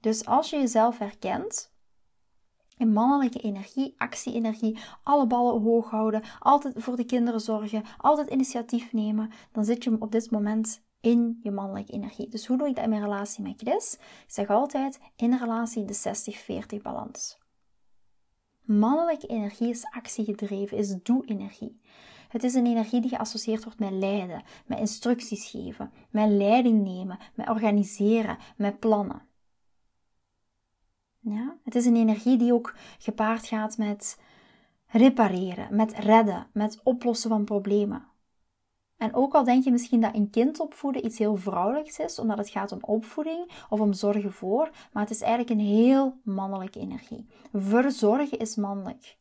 Dus 0.00 0.26
als 0.26 0.50
je 0.50 0.56
jezelf 0.56 0.98
herkent 0.98 1.72
in 2.76 2.92
mannelijke 2.92 3.40
energie, 3.40 3.94
actie-energie, 3.96 4.78
alle 5.02 5.26
ballen 5.26 5.62
hoog 5.62 5.90
houden, 5.90 6.22
altijd 6.38 6.74
voor 6.76 6.96
de 6.96 7.04
kinderen 7.04 7.40
zorgen, 7.40 7.84
altijd 7.98 8.30
initiatief 8.30 8.92
nemen, 8.92 9.30
dan 9.52 9.64
zit 9.64 9.84
je 9.84 9.96
op 10.00 10.12
dit 10.12 10.30
moment 10.30 10.82
in 11.00 11.38
je 11.42 11.50
mannelijke 11.50 11.92
energie. 11.92 12.28
Dus 12.28 12.46
hoe 12.46 12.56
doe 12.56 12.68
ik 12.68 12.74
dat 12.74 12.84
in 12.84 12.90
mijn 12.90 13.02
relatie 13.02 13.42
met 13.42 13.60
Chris? 13.60 13.94
Ik 13.94 14.24
zeg 14.26 14.50
altijd 14.50 15.00
in 15.16 15.34
relatie 15.36 15.84
de 15.84 16.64
60-40 16.78 16.82
balans. 16.82 17.38
Mannelijke 18.64 19.26
energie 19.26 19.68
is 19.68 19.84
actiegedreven, 19.84 20.76
is 20.76 21.02
doe-energie. 21.02 21.80
Het 22.28 22.44
is 22.44 22.54
een 22.54 22.66
energie 22.66 23.00
die 23.00 23.10
geassocieerd 23.10 23.64
wordt 23.64 23.78
met 23.78 23.90
leiden, 23.90 24.42
met 24.66 24.78
instructies 24.78 25.50
geven, 25.50 25.90
met 26.10 26.28
leiding 26.28 26.82
nemen, 26.82 27.18
met 27.34 27.48
organiseren, 27.48 28.38
met 28.56 28.78
plannen. 28.78 29.22
Ja? 31.20 31.56
Het 31.64 31.74
is 31.74 31.86
een 31.86 31.96
energie 31.96 32.36
die 32.36 32.52
ook 32.52 32.74
gepaard 32.98 33.46
gaat 33.46 33.78
met 33.78 34.18
repareren, 34.86 35.76
met 35.76 35.92
redden, 35.92 36.46
met 36.52 36.80
oplossen 36.82 37.30
van 37.30 37.44
problemen. 37.44 38.04
En 38.96 39.14
ook 39.14 39.34
al 39.34 39.44
denk 39.44 39.64
je 39.64 39.70
misschien 39.70 40.00
dat 40.00 40.14
een 40.14 40.30
kind 40.30 40.60
opvoeden 40.60 41.04
iets 41.04 41.18
heel 41.18 41.36
vrouwelijks 41.36 41.98
is, 41.98 42.18
omdat 42.18 42.38
het 42.38 42.48
gaat 42.48 42.72
om 42.72 42.78
opvoeding 42.80 43.50
of 43.68 43.80
om 43.80 43.92
zorgen 43.92 44.32
voor, 44.32 44.70
maar 44.92 45.02
het 45.02 45.12
is 45.12 45.20
eigenlijk 45.20 45.50
een 45.50 45.66
heel 45.66 46.18
mannelijke 46.22 46.78
energie. 46.78 47.26
Verzorgen 47.52 48.38
is 48.38 48.56
mannelijk 48.56 49.16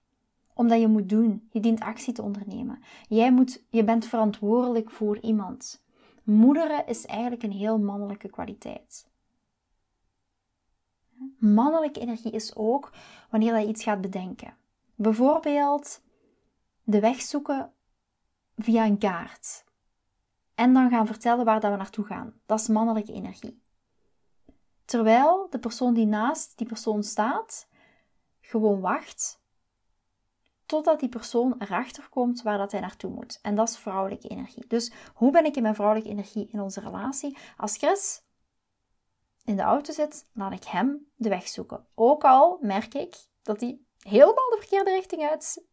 omdat 0.54 0.80
je 0.80 0.88
moet 0.88 1.10
doen. 1.10 1.48
Je 1.52 1.60
dient 1.60 1.80
actie 1.80 2.14
te 2.14 2.22
ondernemen. 2.22 2.84
Jij 3.08 3.32
moet, 3.32 3.64
je 3.70 3.84
bent 3.84 4.06
verantwoordelijk 4.06 4.92
voor 4.92 5.20
iemand. 5.20 5.84
Moederen 6.24 6.88
is 6.88 7.06
eigenlijk 7.06 7.44
een 7.44 7.52
heel 7.52 7.80
mannelijke 7.80 8.30
kwaliteit. 8.30 9.08
Mannelijke 11.38 12.00
energie 12.00 12.32
is 12.32 12.56
ook 12.56 12.92
wanneer 13.30 13.60
je 13.60 13.68
iets 13.68 13.84
gaat 13.84 14.02
bedenken. 14.02 14.56
Bijvoorbeeld 14.96 16.02
de 16.84 17.00
weg 17.00 17.22
zoeken 17.22 17.73
via 18.58 18.86
een 18.86 18.98
kaart. 18.98 19.64
En 20.56 20.74
dan 20.74 20.90
gaan 20.90 21.08
vertellen 21.08 21.46
waar 21.46 21.60
dat 21.60 21.72
we 21.72 21.78
naartoe 21.78 22.06
gaan. 22.06 22.42
Dat 22.46 22.60
is 22.60 22.68
mannelijke 22.68 23.14
energie. 23.14 23.62
Terwijl 24.86 25.48
de 25.50 25.60
persoon 25.60 25.94
die 25.94 26.06
naast 26.06 26.58
die 26.58 26.68
persoon 26.68 27.04
staat, 27.04 27.68
gewoon 28.42 28.80
wacht 28.80 29.42
totdat 30.66 31.00
die 31.00 31.10
persoon 31.10 31.56
erachter 31.58 32.10
komt 32.10 32.42
waar 32.42 32.58
dat 32.58 32.72
hij 32.72 32.82
naartoe 32.82 33.12
moet. 33.12 33.40
En 33.42 33.56
dat 33.56 33.70
is 33.70 33.78
vrouwelijke 33.78 34.28
energie. 34.28 34.68
Dus 34.68 34.92
hoe 35.14 35.32
ben 35.32 35.46
ik 35.46 35.56
in 35.56 35.62
mijn 35.62 35.76
vrouwelijke 35.76 36.12
energie 36.12 36.50
in 36.52 36.62
onze 36.62 36.80
relatie? 36.80 37.38
Als 37.58 37.78
Chris 37.78 38.24
in 39.44 39.56
de 39.56 39.62
auto 39.62 39.94
zit, 39.94 40.30
laat 40.34 40.52
ik 40.52 40.64
hem 40.64 41.12
de 41.16 41.30
weg 41.30 41.48
zoeken. 41.48 41.88
Ook 41.96 42.24
al 42.24 42.58
merk 42.62 42.94
ik 42.94 43.16
dat 43.42 43.62
hij 43.62 43.80
helemaal 44.00 44.50
de 44.50 44.58
verkeerde 44.60 44.92
richting 44.92 45.30
uit 45.30 45.66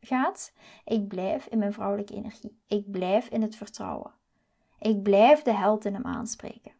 gaat. 0.00 0.52
Ik 0.84 1.08
blijf 1.08 1.46
in 1.46 1.58
mijn 1.58 1.72
vrouwelijke 1.72 2.14
energie. 2.14 2.58
Ik 2.66 2.90
blijf 2.90 3.28
in 3.28 3.42
het 3.42 3.56
vertrouwen. 3.56 4.12
Ik 4.78 5.02
blijf 5.02 5.42
de 5.42 5.52
held 5.52 5.84
in 5.84 5.94
hem 5.94 6.06
aanspreken. 6.06 6.72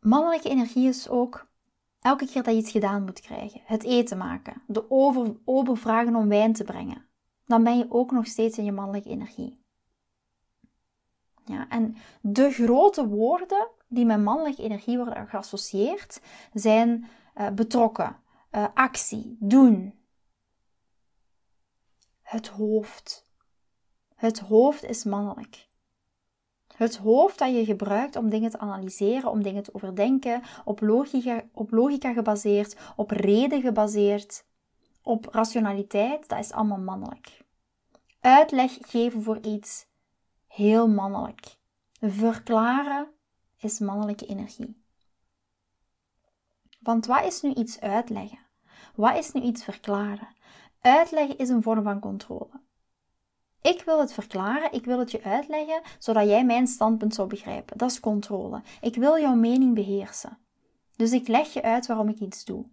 Mannelijke 0.00 0.48
energie 0.48 0.88
is 0.88 1.08
ook 1.08 1.46
elke 2.00 2.26
keer 2.26 2.42
dat 2.42 2.54
je 2.54 2.60
iets 2.60 2.70
gedaan 2.70 3.04
moet 3.04 3.20
krijgen. 3.20 3.60
Het 3.64 3.84
eten 3.84 4.18
maken. 4.18 4.62
De 4.66 4.90
over, 4.90 5.36
ober 5.44 5.76
vragen 5.76 6.14
om 6.14 6.28
wijn 6.28 6.52
te 6.52 6.64
brengen. 6.64 7.04
Dan 7.46 7.64
ben 7.64 7.78
je 7.78 7.86
ook 7.88 8.10
nog 8.10 8.26
steeds 8.26 8.58
in 8.58 8.64
je 8.64 8.72
mannelijke 8.72 9.08
energie. 9.08 9.58
Ja, 11.44 11.68
en 11.68 11.96
de 12.20 12.50
grote 12.50 13.08
woorden 13.08 13.68
die 13.88 14.04
met 14.04 14.22
mannelijke 14.22 14.62
energie 14.62 14.96
worden 14.96 15.28
geassocieerd 15.28 16.20
zijn 16.52 17.08
uh, 17.36 17.48
betrokken, 17.48 18.16
uh, 18.52 18.66
actie, 18.74 19.36
doen. 19.40 19.94
Het 22.22 22.48
hoofd. 22.48 23.28
Het 24.14 24.38
hoofd 24.38 24.84
is 24.84 25.04
mannelijk. 25.04 25.68
Het 26.76 26.96
hoofd 26.96 27.38
dat 27.38 27.54
je 27.54 27.64
gebruikt 27.64 28.16
om 28.16 28.28
dingen 28.28 28.50
te 28.50 28.58
analyseren, 28.58 29.30
om 29.30 29.42
dingen 29.42 29.62
te 29.62 29.74
overdenken, 29.74 30.42
op 30.64 30.80
logica, 30.80 31.44
op 31.52 31.70
logica 31.70 32.12
gebaseerd, 32.12 32.76
op 32.96 33.10
reden 33.10 33.60
gebaseerd, 33.60 34.44
op 35.02 35.26
rationaliteit, 35.26 36.28
dat 36.28 36.38
is 36.38 36.52
allemaal 36.52 36.78
mannelijk. 36.78 37.44
Uitleg 38.20 38.78
geven 38.80 39.22
voor 39.22 39.38
iets, 39.40 39.86
heel 40.46 40.88
mannelijk. 40.88 41.56
Verklaren 42.00 43.08
is 43.58 43.78
mannelijke 43.78 44.26
energie. 44.26 44.82
Want 46.80 47.06
wat 47.06 47.24
is 47.24 47.42
nu 47.42 47.54
iets 47.54 47.80
uitleggen? 47.80 48.38
Wat 48.94 49.16
is 49.16 49.32
nu 49.32 49.40
iets 49.40 49.64
verklaren? 49.64 50.28
Uitleggen 50.80 51.38
is 51.38 51.48
een 51.48 51.62
vorm 51.62 51.82
van 51.82 52.00
controle. 52.00 52.60
Ik 53.62 53.82
wil 53.82 54.00
het 54.00 54.12
verklaren, 54.12 54.72
ik 54.72 54.84
wil 54.84 54.98
het 54.98 55.10
je 55.10 55.22
uitleggen, 55.22 55.82
zodat 55.98 56.28
jij 56.28 56.44
mijn 56.44 56.66
standpunt 56.66 57.14
zou 57.14 57.28
begrijpen. 57.28 57.78
Dat 57.78 57.90
is 57.90 58.00
controle. 58.00 58.62
Ik 58.80 58.96
wil 58.96 59.18
jouw 59.18 59.34
mening 59.34 59.74
beheersen. 59.74 60.38
Dus 60.96 61.12
ik 61.12 61.28
leg 61.28 61.52
je 61.52 61.62
uit 61.62 61.86
waarom 61.86 62.08
ik 62.08 62.20
iets 62.20 62.44
doe. 62.44 62.66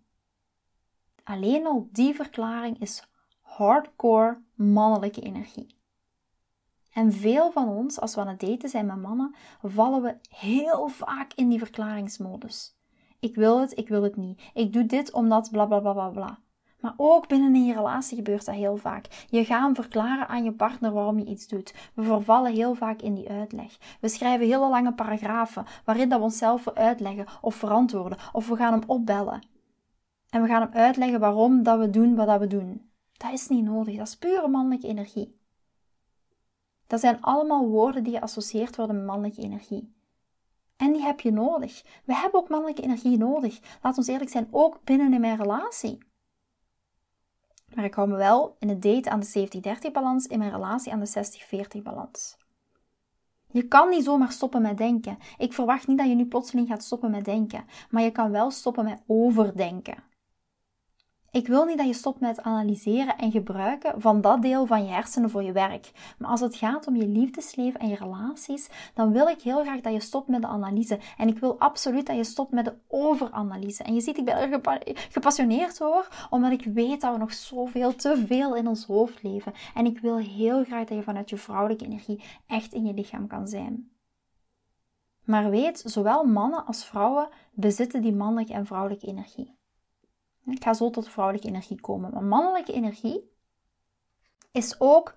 Alleen 1.23 1.65
al 1.65 1.87
die 1.91 2.15
verklaring 2.15 2.79
is 2.79 3.07
hardcore 3.41 4.41
mannelijke 4.53 5.21
energie. 5.21 5.75
En 6.91 7.13
veel 7.13 7.51
van 7.51 7.67
ons, 7.67 7.99
als 7.99 8.15
we 8.15 8.21
aan 8.21 8.27
het 8.27 8.39
daten 8.39 8.69
zijn 8.69 8.85
met 8.85 9.01
mannen, 9.01 9.35
vallen 9.61 10.01
we 10.01 10.17
heel 10.29 10.87
vaak 10.87 11.33
in 11.33 11.49
die 11.49 11.59
verklaringsmodus. 11.59 12.76
Ik 13.19 13.35
wil 13.35 13.59
het, 13.59 13.77
ik 13.77 13.87
wil 13.87 14.03
het 14.03 14.15
niet. 14.15 14.41
Ik 14.53 14.73
doe 14.73 14.85
dit 14.85 15.13
omdat 15.13 15.51
bla 15.51 15.65
bla 15.65 15.79
bla 15.79 15.93
bla 15.93 16.09
bla. 16.09 16.39
Maar 16.79 16.93
ook 16.97 17.27
binnen 17.27 17.55
in 17.55 17.65
je 17.65 17.73
relatie 17.73 18.17
gebeurt 18.17 18.45
dat 18.45 18.55
heel 18.55 18.77
vaak. 18.77 19.25
Je 19.29 19.45
gaat 19.45 19.75
verklaren 19.75 20.27
aan 20.27 20.43
je 20.43 20.51
partner 20.51 20.91
waarom 20.91 21.19
je 21.19 21.25
iets 21.25 21.47
doet. 21.47 21.73
We 21.93 22.03
vervallen 22.03 22.53
heel 22.53 22.75
vaak 22.75 23.01
in 23.01 23.13
die 23.13 23.29
uitleg. 23.29 23.77
We 24.01 24.07
schrijven 24.09 24.45
hele 24.45 24.69
lange 24.69 24.93
paragrafen 24.93 25.65
waarin 25.85 26.09
dat 26.09 26.19
we 26.19 26.23
onszelf 26.23 26.69
uitleggen 26.69 27.25
of 27.41 27.55
verantwoorden. 27.55 28.17
Of 28.31 28.47
we 28.47 28.55
gaan 28.55 28.73
hem 28.73 28.83
opbellen. 28.87 29.41
En 30.29 30.41
we 30.41 30.47
gaan 30.47 30.61
hem 30.61 30.73
uitleggen 30.73 31.19
waarom 31.19 31.63
dat 31.63 31.79
we 31.79 31.89
doen 31.89 32.15
wat 32.15 32.27
dat 32.27 32.39
we 32.39 32.47
doen. 32.47 32.89
Dat 33.17 33.31
is 33.31 33.47
niet 33.47 33.63
nodig. 33.63 33.97
Dat 33.97 34.07
is 34.07 34.17
pure 34.17 34.47
mannelijke 34.47 34.87
energie. 34.87 35.39
Dat 36.87 36.99
zijn 36.99 37.21
allemaal 37.21 37.67
woorden 37.67 38.03
die 38.03 38.13
geassocieerd 38.13 38.75
worden 38.75 38.95
met 38.95 39.05
mannelijke 39.05 39.41
energie. 39.41 39.95
En 40.77 40.93
die 40.93 41.01
heb 41.01 41.19
je 41.19 41.31
nodig. 41.31 41.83
We 42.05 42.15
hebben 42.15 42.39
ook 42.39 42.49
mannelijke 42.49 42.81
energie 42.81 43.17
nodig. 43.17 43.59
Laat 43.81 43.97
ons 43.97 44.07
eerlijk 44.07 44.29
zijn, 44.29 44.47
ook 44.51 44.83
binnen 44.83 45.13
in 45.13 45.21
mijn 45.21 45.37
relatie. 45.37 45.97
Maar 47.73 47.85
ik 47.85 47.93
hou 47.93 48.09
me 48.09 48.15
wel 48.15 48.55
in 48.59 48.69
het 48.69 48.81
date 48.81 49.09
aan 49.09 49.19
de 49.19 49.49
70-30 49.87 49.91
balans, 49.91 50.25
in 50.25 50.39
mijn 50.39 50.51
relatie 50.51 50.91
aan 50.91 50.99
de 50.99 51.37
60-40 51.79 51.81
balans. 51.83 52.37
Je 53.51 53.67
kan 53.67 53.89
niet 53.89 54.03
zomaar 54.03 54.31
stoppen 54.31 54.61
met 54.61 54.77
denken. 54.77 55.17
Ik 55.37 55.53
verwacht 55.53 55.87
niet 55.87 55.97
dat 55.97 56.07
je 56.07 56.15
nu 56.15 56.25
plotseling 56.25 56.67
gaat 56.67 56.83
stoppen 56.83 57.11
met 57.11 57.25
denken, 57.25 57.65
maar 57.89 58.03
je 58.03 58.11
kan 58.11 58.31
wel 58.31 58.51
stoppen 58.51 58.83
met 58.83 59.03
overdenken. 59.07 60.03
Ik 61.31 61.47
wil 61.47 61.65
niet 61.65 61.77
dat 61.77 61.87
je 61.87 61.93
stopt 61.93 62.19
met 62.19 62.41
analyseren 62.41 63.17
en 63.17 63.31
gebruiken 63.31 64.01
van 64.01 64.21
dat 64.21 64.41
deel 64.41 64.65
van 64.65 64.85
je 64.85 64.91
hersenen 64.91 65.29
voor 65.29 65.43
je 65.43 65.51
werk. 65.51 65.91
Maar 66.17 66.29
als 66.29 66.39
het 66.39 66.55
gaat 66.55 66.87
om 66.87 66.95
je 66.95 67.07
liefdesleven 67.07 67.79
en 67.79 67.87
je 67.87 67.95
relaties, 67.95 68.69
dan 68.93 69.11
wil 69.11 69.27
ik 69.27 69.41
heel 69.41 69.61
graag 69.61 69.81
dat 69.81 69.93
je 69.93 69.99
stopt 69.99 70.27
met 70.27 70.41
de 70.41 70.47
analyse. 70.47 70.99
En 71.17 71.27
ik 71.27 71.39
wil 71.39 71.59
absoluut 71.59 72.05
dat 72.05 72.15
je 72.15 72.23
stopt 72.23 72.51
met 72.51 72.65
de 72.65 72.75
overanalyse. 72.87 73.83
En 73.83 73.93
je 73.93 74.01
ziet, 74.01 74.17
ik 74.17 74.25
ben 74.25 74.37
er 74.37 74.61
gepassioneerd 75.09 75.77
hoor, 75.77 76.07
omdat 76.29 76.51
ik 76.51 76.63
weet 76.63 77.01
dat 77.01 77.11
we 77.11 77.19
nog 77.19 77.33
zoveel, 77.33 77.95
te 77.95 78.23
veel 78.27 78.55
in 78.55 78.67
ons 78.67 78.85
hoofd 78.85 79.23
leven. 79.23 79.53
En 79.73 79.85
ik 79.85 79.99
wil 79.99 80.17
heel 80.17 80.63
graag 80.63 80.85
dat 80.85 80.97
je 80.97 81.03
vanuit 81.03 81.29
je 81.29 81.37
vrouwelijke 81.37 81.85
energie 81.85 82.23
echt 82.47 82.73
in 82.73 82.85
je 82.85 82.93
lichaam 82.93 83.27
kan 83.27 83.47
zijn. 83.47 83.91
Maar 85.23 85.49
weet, 85.49 85.81
zowel 85.85 86.23
mannen 86.23 86.65
als 86.65 86.85
vrouwen 86.85 87.29
bezitten 87.51 88.01
die 88.01 88.13
mannelijke 88.13 88.53
en 88.53 88.65
vrouwelijke 88.65 89.07
energie. 89.07 89.56
Ik 90.51 90.63
ga 90.63 90.73
zo 90.73 90.89
tot 90.89 91.09
vrouwelijke 91.09 91.47
energie 91.47 91.81
komen. 91.81 92.13
Maar 92.13 92.23
mannelijke 92.23 92.73
energie 92.73 93.31
is 94.51 94.79
ook 94.79 95.15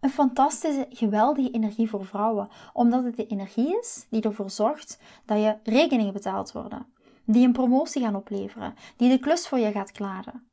een 0.00 0.10
fantastische, 0.10 0.86
geweldige 0.90 1.50
energie 1.50 1.88
voor 1.88 2.04
vrouwen. 2.04 2.48
Omdat 2.72 3.04
het 3.04 3.16
de 3.16 3.26
energie 3.26 3.78
is 3.78 4.06
die 4.10 4.22
ervoor 4.22 4.50
zorgt 4.50 5.00
dat 5.24 5.38
je 5.38 5.56
rekeningen 5.62 6.12
betaald 6.12 6.52
worden. 6.52 6.86
Die 7.24 7.46
een 7.46 7.52
promotie 7.52 8.02
gaan 8.02 8.16
opleveren. 8.16 8.74
Die 8.96 9.08
de 9.08 9.18
klus 9.18 9.48
voor 9.48 9.58
je 9.58 9.72
gaat 9.72 9.92
klaren. 9.92 10.48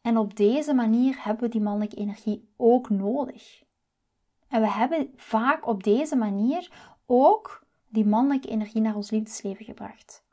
En 0.00 0.16
op 0.18 0.36
deze 0.36 0.74
manier 0.74 1.24
hebben 1.24 1.42
we 1.42 1.48
die 1.48 1.60
mannelijke 1.60 1.96
energie 1.96 2.52
ook 2.56 2.90
nodig. 2.90 3.62
En 4.48 4.60
we 4.60 4.68
hebben 4.68 5.12
vaak 5.16 5.66
op 5.66 5.82
deze 5.82 6.16
manier 6.16 6.72
ook 7.06 7.66
die 7.88 8.06
mannelijke 8.06 8.48
energie 8.48 8.80
naar 8.80 8.96
ons 8.96 9.10
liefdesleven 9.10 9.64
gebracht. 9.64 10.24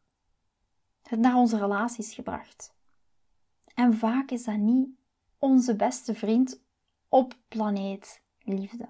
Het 1.10 1.20
naar 1.20 1.36
onze 1.36 1.58
relaties 1.58 2.14
gebracht. 2.14 2.74
En 3.74 3.98
vaak 3.98 4.32
is 4.32 4.44
dat 4.44 4.58
niet 4.58 4.90
onze 5.38 5.76
beste 5.76 6.14
vriend 6.16 6.62
op 7.08 7.34
planeet 7.48 8.22
liefde. 8.44 8.90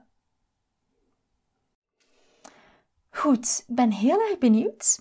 Goed, 3.10 3.64
ik 3.68 3.76
ben 3.76 3.92
heel 3.92 4.20
erg 4.20 4.38
benieuwd. 4.38 5.00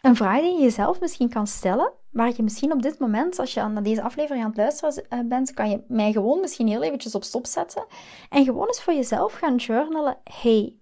Een 0.00 0.16
vraag 0.16 0.40
die 0.40 0.52
je 0.54 0.62
jezelf 0.62 1.00
misschien 1.00 1.28
kan 1.28 1.46
stellen, 1.46 1.92
waar 2.10 2.32
je 2.36 2.42
misschien 2.42 2.72
op 2.72 2.82
dit 2.82 2.98
moment, 2.98 3.38
als 3.38 3.54
je 3.54 3.62
naar 3.62 3.82
deze 3.82 4.02
aflevering 4.02 4.44
aan 4.44 4.50
het 4.50 4.58
luisteren 4.58 5.08
eh, 5.08 5.20
bent, 5.20 5.54
kan 5.54 5.70
je 5.70 5.84
mij 5.88 6.12
gewoon 6.12 6.40
misschien 6.40 6.68
heel 6.68 6.82
eventjes 6.82 7.14
op 7.14 7.24
stop 7.24 7.46
zetten 7.46 7.86
en 8.28 8.44
gewoon 8.44 8.66
eens 8.66 8.82
voor 8.82 8.94
jezelf 8.94 9.32
gaan 9.32 9.56
journalen. 9.56 10.18
Hey, 10.24 10.76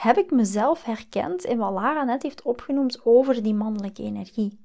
heb 0.00 0.16
ik 0.16 0.30
mezelf 0.30 0.82
herkend 0.82 1.44
in 1.44 1.58
wat 1.58 1.72
Lara 1.72 2.04
net 2.04 2.22
heeft 2.22 2.42
opgenoemd 2.42 3.04
over 3.04 3.42
die 3.42 3.54
mannelijke 3.54 4.02
energie? 4.02 4.64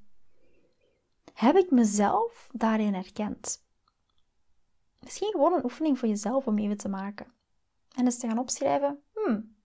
Heb 1.33 1.55
ik 1.55 1.71
mezelf 1.71 2.49
daarin 2.51 2.93
herkend? 2.93 3.63
Misschien 4.99 5.31
gewoon 5.31 5.53
een 5.53 5.63
oefening 5.63 5.99
voor 5.99 6.07
jezelf 6.07 6.47
om 6.47 6.57
even 6.57 6.77
te 6.77 6.89
maken. 6.89 7.27
En 7.95 8.05
eens 8.05 8.17
te 8.17 8.27
gaan 8.27 8.37
opschrijven, 8.37 9.03
hmm, 9.13 9.55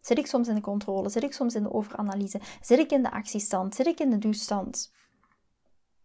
zit 0.00 0.18
ik 0.18 0.26
soms 0.26 0.48
in 0.48 0.54
de 0.54 0.60
controle? 0.60 1.08
Zit 1.08 1.22
ik 1.22 1.32
soms 1.32 1.54
in 1.54 1.62
de 1.62 1.72
overanalyse? 1.72 2.40
Zit 2.60 2.78
ik 2.78 2.90
in 2.90 3.02
de 3.02 3.10
actiestand? 3.10 3.74
Zit 3.74 3.86
ik 3.86 4.00
in 4.00 4.10
de 4.10 4.18
duurstand? 4.18 4.92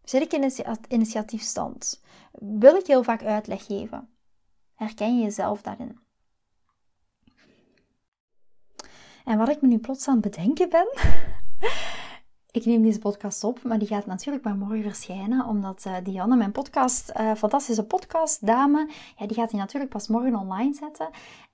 Zit 0.04 0.22
ik 0.22 0.32
in 0.32 0.40
de 0.40 0.76
initiatiefstand? 0.88 2.02
Wil 2.32 2.74
ik 2.74 2.86
heel 2.86 3.02
vaak 3.02 3.22
uitleg 3.22 3.64
geven? 3.64 4.10
Herken 4.74 5.16
je 5.16 5.22
jezelf 5.22 5.62
daarin? 5.62 6.06
En 9.28 9.38
wat 9.38 9.48
ik 9.48 9.60
me 9.60 9.68
nu 9.68 9.78
plots 9.78 10.08
aan 10.08 10.18
het 10.20 10.30
bedenken 10.30 10.68
ben. 10.68 10.88
ik 12.58 12.64
neem 12.64 12.82
deze 12.82 12.98
podcast 12.98 13.44
op, 13.44 13.62
maar 13.62 13.78
die 13.78 13.88
gaat 13.88 14.06
natuurlijk 14.06 14.44
maar 14.44 14.56
morgen 14.56 14.82
verschijnen. 14.82 15.46
Omdat 15.46 15.84
uh, 15.86 15.96
Dianne, 16.02 16.36
mijn 16.36 16.52
podcast, 16.52 17.12
uh, 17.20 17.34
fantastische 17.34 17.84
podcastdame, 17.84 18.88
ja, 19.16 19.26
die 19.26 19.36
gaat 19.36 19.50
die 19.50 19.58
natuurlijk 19.58 19.92
pas 19.92 20.08
morgen 20.08 20.36
online 20.36 20.74
zetten. 20.74 21.10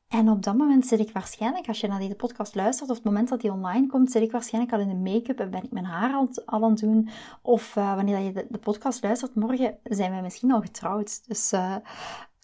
En 0.09 0.29
op 0.31 0.43
dat 0.43 0.57
moment 0.57 0.87
zit 0.87 1.01
ik 1.01 1.11
waarschijnlijk, 1.13 1.69
als 1.69 1.81
je 1.81 1.87
naar 1.87 1.99
deze 1.99 2.15
podcast 2.15 2.55
luistert, 2.55 2.91
of 2.91 2.97
het 2.97 3.05
moment 3.05 3.29
dat 3.29 3.41
die 3.41 3.53
online 3.53 3.87
komt, 3.87 4.11
zit 4.11 4.23
ik 4.23 4.33
waarschijnlijk 4.33 4.75
al 4.75 4.81
in 4.81 4.89
de 4.89 5.11
make-up 5.11 5.41
en 5.41 5.51
ben 5.51 5.63
ik 5.63 5.71
mijn 5.71 5.85
haar 5.85 6.15
al, 6.15 6.29
al 6.45 6.65
aan 6.65 6.71
het 6.71 6.81
doen. 6.81 7.09
Of 7.43 7.77
uh, 7.77 7.95
wanneer 7.95 8.19
je 8.19 8.33
de, 8.33 8.59
podcast 8.59 9.03
luistert, 9.03 9.35
morgen 9.35 9.79
zijn 9.83 10.11
wij 10.11 10.23
misschien 10.23 10.53
al 10.53 10.61
getrouwd. 10.61 11.29
Dus 11.29 11.53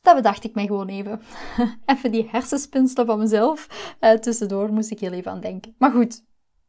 dat 0.01 0.15
bedacht 0.15 0.45
ik 0.45 0.55
mij 0.55 0.67
gewoon 0.67 0.89
even. 0.89 1.21
even 1.87 2.11
die 2.11 2.29
hersenspinselen 2.31 3.07
van 3.07 3.19
mezelf. 3.19 3.95
Uh, 4.01 4.13
tussendoor 4.13 4.73
moest 4.73 4.91
ik 4.91 5.01
heel 5.01 5.13
even 5.13 5.31
aan 5.31 5.41
denken. 5.41 5.75
Maar 5.79 5.91
goed, 5.91 6.25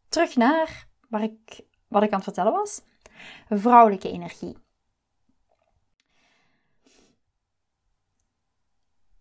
terug 0.10 0.36
naar 0.36 0.88
waar 1.10 1.24
ik, 1.24 1.62
wat 1.88 2.04
ik 2.04 2.10
aan 2.10 2.16
het 2.16 2.24
vertellen 2.24 2.52
was. 2.52 2.82
Vrouwelijke 3.50 4.12
energie. 4.12 4.58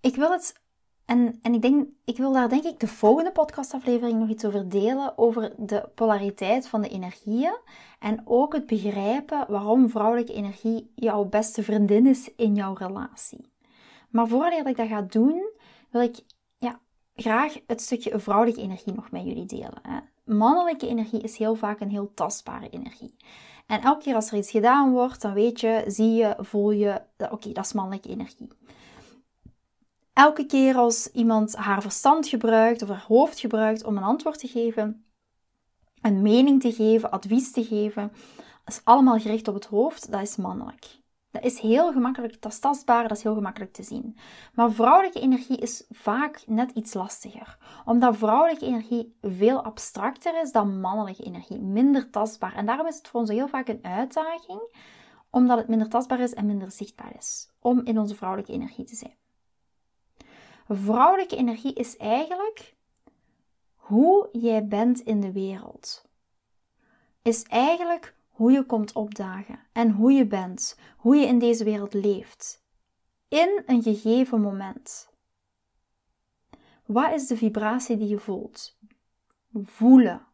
Ik 0.01 0.17
wil 0.17 0.31
het 0.33 0.61
en, 1.11 1.39
en 1.43 1.55
ik, 1.55 1.63
denk, 1.63 1.89
ik 2.05 2.17
wil 2.17 2.33
daar 2.33 2.49
denk 2.49 2.65
ik 2.65 2.81
de 2.81 2.87
volgende 2.87 3.33
podcastaflevering 3.33 4.19
nog 4.19 4.29
iets 4.29 4.45
over 4.45 4.69
delen. 4.69 5.19
Over 5.19 5.53
de 5.57 5.89
polariteit 5.95 6.69
van 6.69 6.83
de 6.83 6.89
energieën. 6.89 7.59
En 7.99 8.23
ook 8.25 8.53
het 8.53 8.67
begrijpen 8.67 9.45
waarom 9.49 9.89
vrouwelijke 9.89 10.33
energie 10.33 10.93
jouw 10.95 11.25
beste 11.25 11.63
vriendin 11.63 12.07
is 12.07 12.35
in 12.35 12.55
jouw 12.55 12.75
relatie. 12.75 13.50
Maar 14.11 14.29
voordat 14.29 14.67
ik 14.67 14.77
dat 14.77 14.89
ga 14.89 15.03
doen, 15.03 15.51
wil 15.91 16.03
ik 16.03 16.17
ja, 16.59 16.81
graag 17.15 17.55
het 17.67 17.81
stukje 17.81 18.19
vrouwelijke 18.19 18.61
energie 18.61 18.93
nog 18.93 19.11
met 19.11 19.25
jullie 19.25 19.47
delen. 19.47 19.81
Hè. 19.83 19.99
Mannelijke 20.25 20.89
energie 20.89 21.21
is 21.21 21.37
heel 21.37 21.55
vaak 21.55 21.81
een 21.81 21.91
heel 21.91 22.15
tastbare 22.15 22.69
energie. 22.69 23.17
En 23.67 23.81
elke 23.81 24.03
keer 24.03 24.15
als 24.15 24.31
er 24.31 24.39
iets 24.39 24.51
gedaan 24.51 24.93
wordt, 24.93 25.23
dan 25.23 25.33
weet 25.33 25.61
je, 25.61 25.85
zie 25.87 26.13
je, 26.13 26.35
voel 26.39 26.71
je, 26.71 27.03
oké, 27.31 27.53
dat 27.53 27.65
is 27.65 27.73
mannelijke 27.73 28.09
energie. 28.09 28.49
Elke 30.13 30.47
keer 30.47 30.77
als 30.77 31.11
iemand 31.13 31.57
haar 31.57 31.83
verstand 31.83 32.29
gebruikt 32.29 32.83
of 32.83 32.89
haar 32.89 33.05
hoofd 33.09 33.41
gebruikt 33.41 33.85
om 33.85 33.97
een 33.97 34.03
antwoord 34.03 34.39
te 34.39 34.49
geven, 34.49 35.05
een 36.01 36.23
mening 36.23 36.61
te 36.61 36.73
geven, 36.73 37.11
advies 37.11 37.53
te 37.53 37.65
geven, 37.65 38.13
is 38.67 38.81
allemaal 38.85 39.19
gericht 39.19 39.49
op 39.49 39.55
het 39.55 39.67
hoofd, 39.67 40.13
dat 40.13 40.21
is 40.21 40.37
mannelijk. 40.37 41.00
Dat 41.31 41.43
is 41.45 41.59
heel 41.59 41.93
gemakkelijk, 41.93 42.43
dat 42.43 42.53
is 42.53 42.59
tastbaar, 42.59 43.09
dat 43.09 43.17
is 43.17 43.23
heel 43.23 43.35
gemakkelijk 43.35 43.73
te 43.73 43.83
zien. 43.83 44.17
Maar 44.55 44.73
vrouwelijke 44.73 45.21
energie 45.21 45.57
is 45.57 45.85
vaak 45.91 46.43
net 46.47 46.71
iets 46.71 46.95
lastiger. 46.95 47.59
Omdat 47.85 48.17
vrouwelijke 48.17 48.67
energie 48.67 49.17
veel 49.23 49.63
abstracter 49.63 50.41
is 50.41 50.53
dan 50.53 50.81
mannelijke 50.81 51.23
energie, 51.23 51.59
minder 51.59 52.11
tastbaar. 52.11 52.55
En 52.55 52.67
daarom 52.67 52.87
is 52.87 52.97
het 52.97 53.09
voor 53.09 53.21
ons 53.21 53.31
heel 53.31 53.49
vaak 53.49 53.69
een 53.69 53.85
uitdaging, 53.85 54.61
omdat 55.31 55.59
het 55.59 55.69
minder 55.69 55.89
tastbaar 55.89 56.21
is 56.21 56.35
en 56.35 56.47
minder 56.47 56.71
zichtbaar 56.71 57.17
is, 57.17 57.51
om 57.61 57.81
in 57.85 57.99
onze 57.99 58.15
vrouwelijke 58.15 58.53
energie 58.53 58.85
te 58.85 58.97
zijn. 58.97 59.15
Vrouwelijke 60.69 61.37
energie 61.37 61.75
is 61.75 61.97
eigenlijk 61.97 62.75
hoe 63.75 64.29
jij 64.33 64.67
bent 64.67 65.01
in 65.01 65.21
de 65.21 65.33
wereld. 65.33 66.05
Is 67.23 67.43
eigenlijk 67.43 68.15
hoe 68.41 68.53
je 68.53 68.65
komt 68.65 68.93
opdagen 68.93 69.59
en 69.73 69.91
hoe 69.91 70.13
je 70.13 70.27
bent, 70.27 70.79
hoe 70.97 71.17
je 71.17 71.27
in 71.27 71.39
deze 71.39 71.65
wereld 71.65 71.95
leeft. 71.95 72.65
In 73.29 73.63
een 73.67 73.83
gegeven 73.83 74.41
moment. 74.41 75.11
Wat 76.87 77.13
is 77.13 77.27
de 77.27 77.37
vibratie 77.37 77.97
die 77.97 78.09
je 78.09 78.19
voelt? 78.19 78.79
Voelen. 79.53 80.27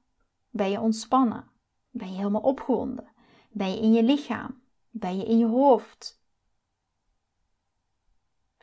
Ben 0.51 0.71
je 0.71 0.81
ontspannen? 0.81 1.51
Ben 1.90 2.11
je 2.11 2.16
helemaal 2.16 2.40
opgewonden? 2.40 3.12
Ben 3.51 3.71
je 3.71 3.81
in 3.81 3.92
je 3.92 4.03
lichaam? 4.03 4.62
Ben 4.90 5.16
je 5.16 5.25
in 5.25 5.38
je 5.38 5.47
hoofd? 5.47 6.23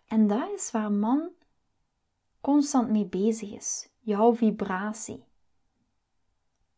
En 0.06 0.28
dat 0.28 0.52
is 0.52 0.72
waar 0.72 0.92
man 0.92 1.30
constant 2.42 2.90
mee 2.90 3.06
bezig 3.06 3.52
is. 3.52 3.90
Jouw 4.00 4.36
vibratie. 4.36 5.26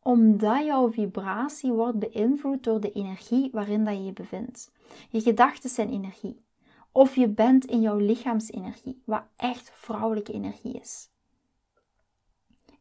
Omdat 0.07 0.65
jouw 0.65 0.91
vibratie 0.91 1.71
wordt 1.71 1.99
beïnvloed 1.99 2.63
door 2.63 2.79
de 2.79 2.91
energie 2.91 3.49
waarin 3.51 3.83
dat 3.83 3.93
je 3.93 4.03
je 4.03 4.13
bevindt. 4.13 4.71
Je 5.09 5.21
gedachten 5.21 5.69
zijn 5.69 5.89
energie. 5.89 6.45
Of 6.91 7.15
je 7.15 7.29
bent 7.29 7.65
in 7.65 7.81
jouw 7.81 7.97
lichaamsenergie, 7.97 9.01
wat 9.05 9.23
echt 9.35 9.71
vrouwelijke 9.73 10.33
energie 10.33 10.73
is. 10.73 11.09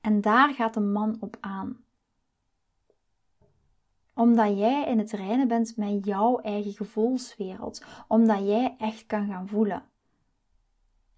En 0.00 0.20
daar 0.20 0.54
gaat 0.54 0.76
een 0.76 0.92
man 0.92 1.16
op 1.20 1.37
aan. 1.40 1.84
Omdat 4.14 4.58
jij 4.58 4.87
in 4.87 4.98
het 4.98 5.12
reinen 5.12 5.48
bent 5.48 5.76
met 5.76 6.04
jouw 6.04 6.38
eigen 6.38 6.72
gevoelswereld. 6.72 7.84
Omdat 8.08 8.38
jij 8.38 8.74
echt 8.78 9.06
kan 9.06 9.26
gaan 9.26 9.48
voelen. 9.48 9.82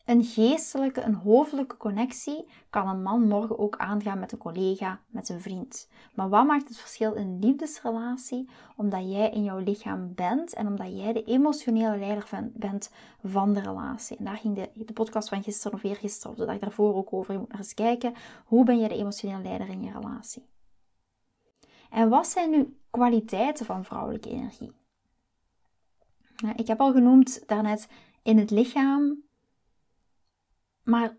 Een 0.06 0.24
geestelijke, 0.24 1.00
een 1.00 1.14
hoofdelijke 1.14 1.76
connectie 1.76 2.48
kan 2.70 2.88
een 2.88 3.02
man 3.02 3.28
morgen 3.28 3.58
ook 3.58 3.76
aangaan 3.76 4.18
met 4.18 4.32
een 4.32 4.38
collega, 4.38 5.00
met 5.08 5.28
een 5.28 5.40
vriend. 5.40 5.88
Maar 6.14 6.28
wat 6.28 6.46
maakt 6.46 6.68
het 6.68 6.78
verschil 6.78 7.14
in 7.14 7.26
een 7.26 7.38
liefdesrelatie? 7.38 8.48
Omdat 8.76 9.10
jij 9.10 9.30
in 9.30 9.44
jouw 9.44 9.58
lichaam 9.58 10.14
bent 10.14 10.54
en 10.54 10.66
omdat 10.66 10.98
jij 10.98 11.12
de 11.12 11.24
emotionele 11.24 11.98
leider 11.98 12.26
van, 12.26 12.50
bent 12.54 12.90
van 13.24 13.52
de 13.52 13.60
relatie. 13.60 14.16
En 14.16 14.24
daar 14.24 14.36
ging 14.36 14.54
de, 14.54 14.70
de 14.74 14.92
podcast 14.92 15.28
van 15.28 15.42
gisteren 15.42 15.76
of 15.76 15.84
eergisteren 15.84 16.30
of 16.30 16.38
de 16.38 16.46
dag 16.46 16.58
daarvoor 16.58 16.94
ook 16.94 17.12
over. 17.12 17.32
Je 17.32 17.38
moet 17.38 17.48
maar 17.48 17.58
eens 17.58 17.74
kijken, 17.74 18.14
hoe 18.44 18.64
ben 18.64 18.78
je 18.78 18.88
de 18.88 18.96
emotionele 18.96 19.42
leider 19.42 19.68
in 19.68 19.82
je 19.82 19.92
relatie? 19.92 20.46
En 21.90 22.08
wat 22.08 22.26
zijn 22.26 22.50
nu 22.50 22.78
kwaliteiten 22.90 23.66
van 23.66 23.84
vrouwelijke 23.84 24.30
energie? 24.30 24.72
Ik 26.56 26.66
heb 26.66 26.80
al 26.80 26.92
genoemd 26.92 27.42
daarnet 27.46 27.88
in 28.22 28.38
het 28.38 28.50
lichaam 28.50 29.24
maar 30.86 31.16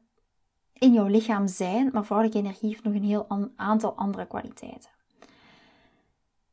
in 0.73 0.93
jouw 0.93 1.07
lichaam 1.07 1.47
zijn, 1.47 1.89
maar 1.93 2.05
vrouwelijke 2.05 2.39
energie 2.39 2.69
heeft 2.69 2.83
nog 2.83 2.93
een 2.93 3.03
heel 3.03 3.51
aantal 3.55 3.95
andere 3.95 4.27
kwaliteiten. 4.27 4.89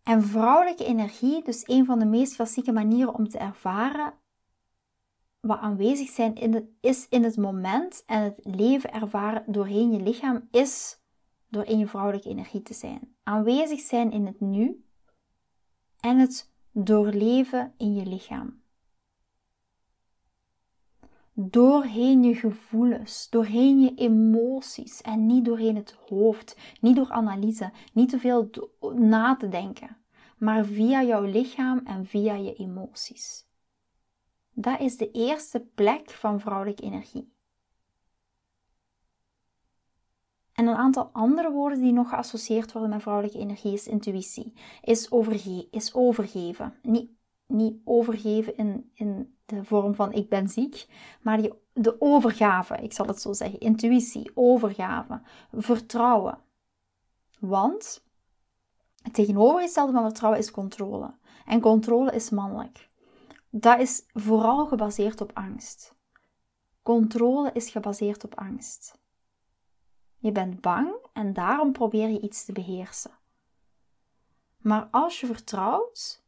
En 0.03 0.23
vrouwelijke 0.23 0.85
energie, 0.85 1.45
dus 1.45 1.69
een 1.69 1.85
van 1.85 1.99
de 1.99 2.05
meest 2.05 2.35
klassieke 2.35 2.73
manieren 2.73 3.15
om 3.15 3.29
te 3.29 3.39
ervaren 3.39 4.13
wat 5.41 5.59
aanwezig 5.59 6.09
zijn 6.09 6.35
in 6.35 6.55
het, 6.55 6.65
is 6.81 7.09
in 7.09 7.25
het 7.25 7.37
moment 7.37 8.03
en 8.07 8.23
het 8.23 8.41
leven 8.43 8.93
ervaren 8.93 9.45
doorheen 9.47 9.93
je 9.93 10.03
lichaam, 10.03 10.49
is 10.51 11.03
door 11.49 11.65
in 11.65 11.79
je 11.79 11.87
vrouwelijke 11.87 12.29
energie 12.29 12.63
te 12.63 12.75
zijn. 12.75 13.17
Aanwezig 13.23 13.81
zijn 13.81 14.11
in 14.13 14.27
het 14.27 14.41
nu 14.41 14.85
en 16.01 16.19
het 16.19 16.53
doorleven 16.73 17.75
in 17.77 17.95
je 17.95 18.07
lichaam 18.07 18.63
doorheen 21.35 22.23
je 22.23 22.35
gevoelens, 22.35 23.29
doorheen 23.31 23.81
je 23.81 23.95
emoties 23.95 25.03
en 25.03 25.27
niet 25.27 25.45
doorheen 25.45 25.77
het 25.77 25.97
hoofd, 26.09 26.57
niet 26.81 26.97
door 26.97 27.11
analyse, 27.11 27.73
niet 27.93 28.09
te 28.09 28.19
veel 28.19 28.51
na 28.95 29.37
te 29.37 29.49
denken, 29.49 29.97
maar 30.39 30.65
via 30.65 31.03
jouw 31.03 31.25
lichaam 31.25 31.81
en 31.85 32.07
via 32.07 32.35
je 32.35 32.55
emoties. 32.55 33.47
Dat 34.53 34.81
is 34.81 34.97
de 34.97 35.11
eerste 35.11 35.61
plek 35.75 36.11
van 36.11 36.41
vrouwelijke 36.41 36.83
energie. 36.83 37.33
En 40.53 40.67
een 40.67 40.77
aantal 40.77 41.11
andere 41.13 41.51
woorden 41.51 41.81
die 41.81 41.93
nog 41.93 42.09
geassocieerd 42.09 42.73
worden 42.73 42.91
met 42.91 43.03
vrouwelijke 43.03 43.39
energie 43.39 43.73
is 43.73 43.87
intuïtie, 43.87 44.53
is, 44.83 45.11
overge 45.11 45.69
is 45.71 45.95
overgeven. 45.95 46.79
Niet, 46.83 47.11
niet 47.47 47.81
overgeven 47.85 48.57
in, 48.57 48.91
in 48.95 49.34
de 49.45 49.65
vorm 49.65 49.95
van 49.95 50.13
ik 50.13 50.29
ben 50.29 50.49
ziek, 50.49 50.87
maar 51.23 51.37
die, 51.37 51.53
de 51.73 52.01
overgave, 52.01 52.77
ik 52.77 52.93
zal 52.93 53.07
het 53.07 53.21
zo 53.21 53.33
zeggen. 53.33 53.61
Intuïtie, 53.61 54.31
overgave, 54.35 55.21
vertrouwen. 55.53 56.39
Want 57.39 58.05
het 59.03 59.15
tegenovergestelde 59.15 59.93
van 59.93 60.03
vertrouwen 60.03 60.41
is 60.41 60.51
controle. 60.51 61.15
En 61.47 61.61
controle 61.61 62.13
is 62.13 62.31
mannelijk. 62.31 62.91
Dat 63.51 63.81
is 63.81 64.05
vooral 64.13 64.67
gebaseerd 64.67 65.21
op 65.21 65.31
angst. 65.35 65.95
Controle 66.83 67.51
is 67.53 67.71
gebaseerd 67.71 68.25
op 68.25 68.35
angst. 68.35 68.99
Je 70.19 70.33
bent 70.33 70.61
bang 70.61 70.95
en 71.13 71.33
daarom 71.33 71.73
probeer 71.73 72.09
je 72.09 72.21
iets 72.21 72.45
te 72.45 72.53
beheersen. 72.53 73.11
Maar 74.59 74.89
als 74.91 75.21
je 75.21 75.27
vertrouwt, 75.27 76.24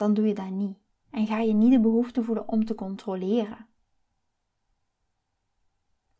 dan 0.00 0.14
doe 0.14 0.26
je 0.26 0.34
dat 0.34 0.50
niet. 0.50 0.78
En 1.10 1.26
ga 1.26 1.38
je 1.38 1.52
niet 1.52 1.70
de 1.70 1.80
behoefte 1.80 2.22
voelen 2.22 2.48
om 2.48 2.64
te 2.64 2.74
controleren. 2.74 3.66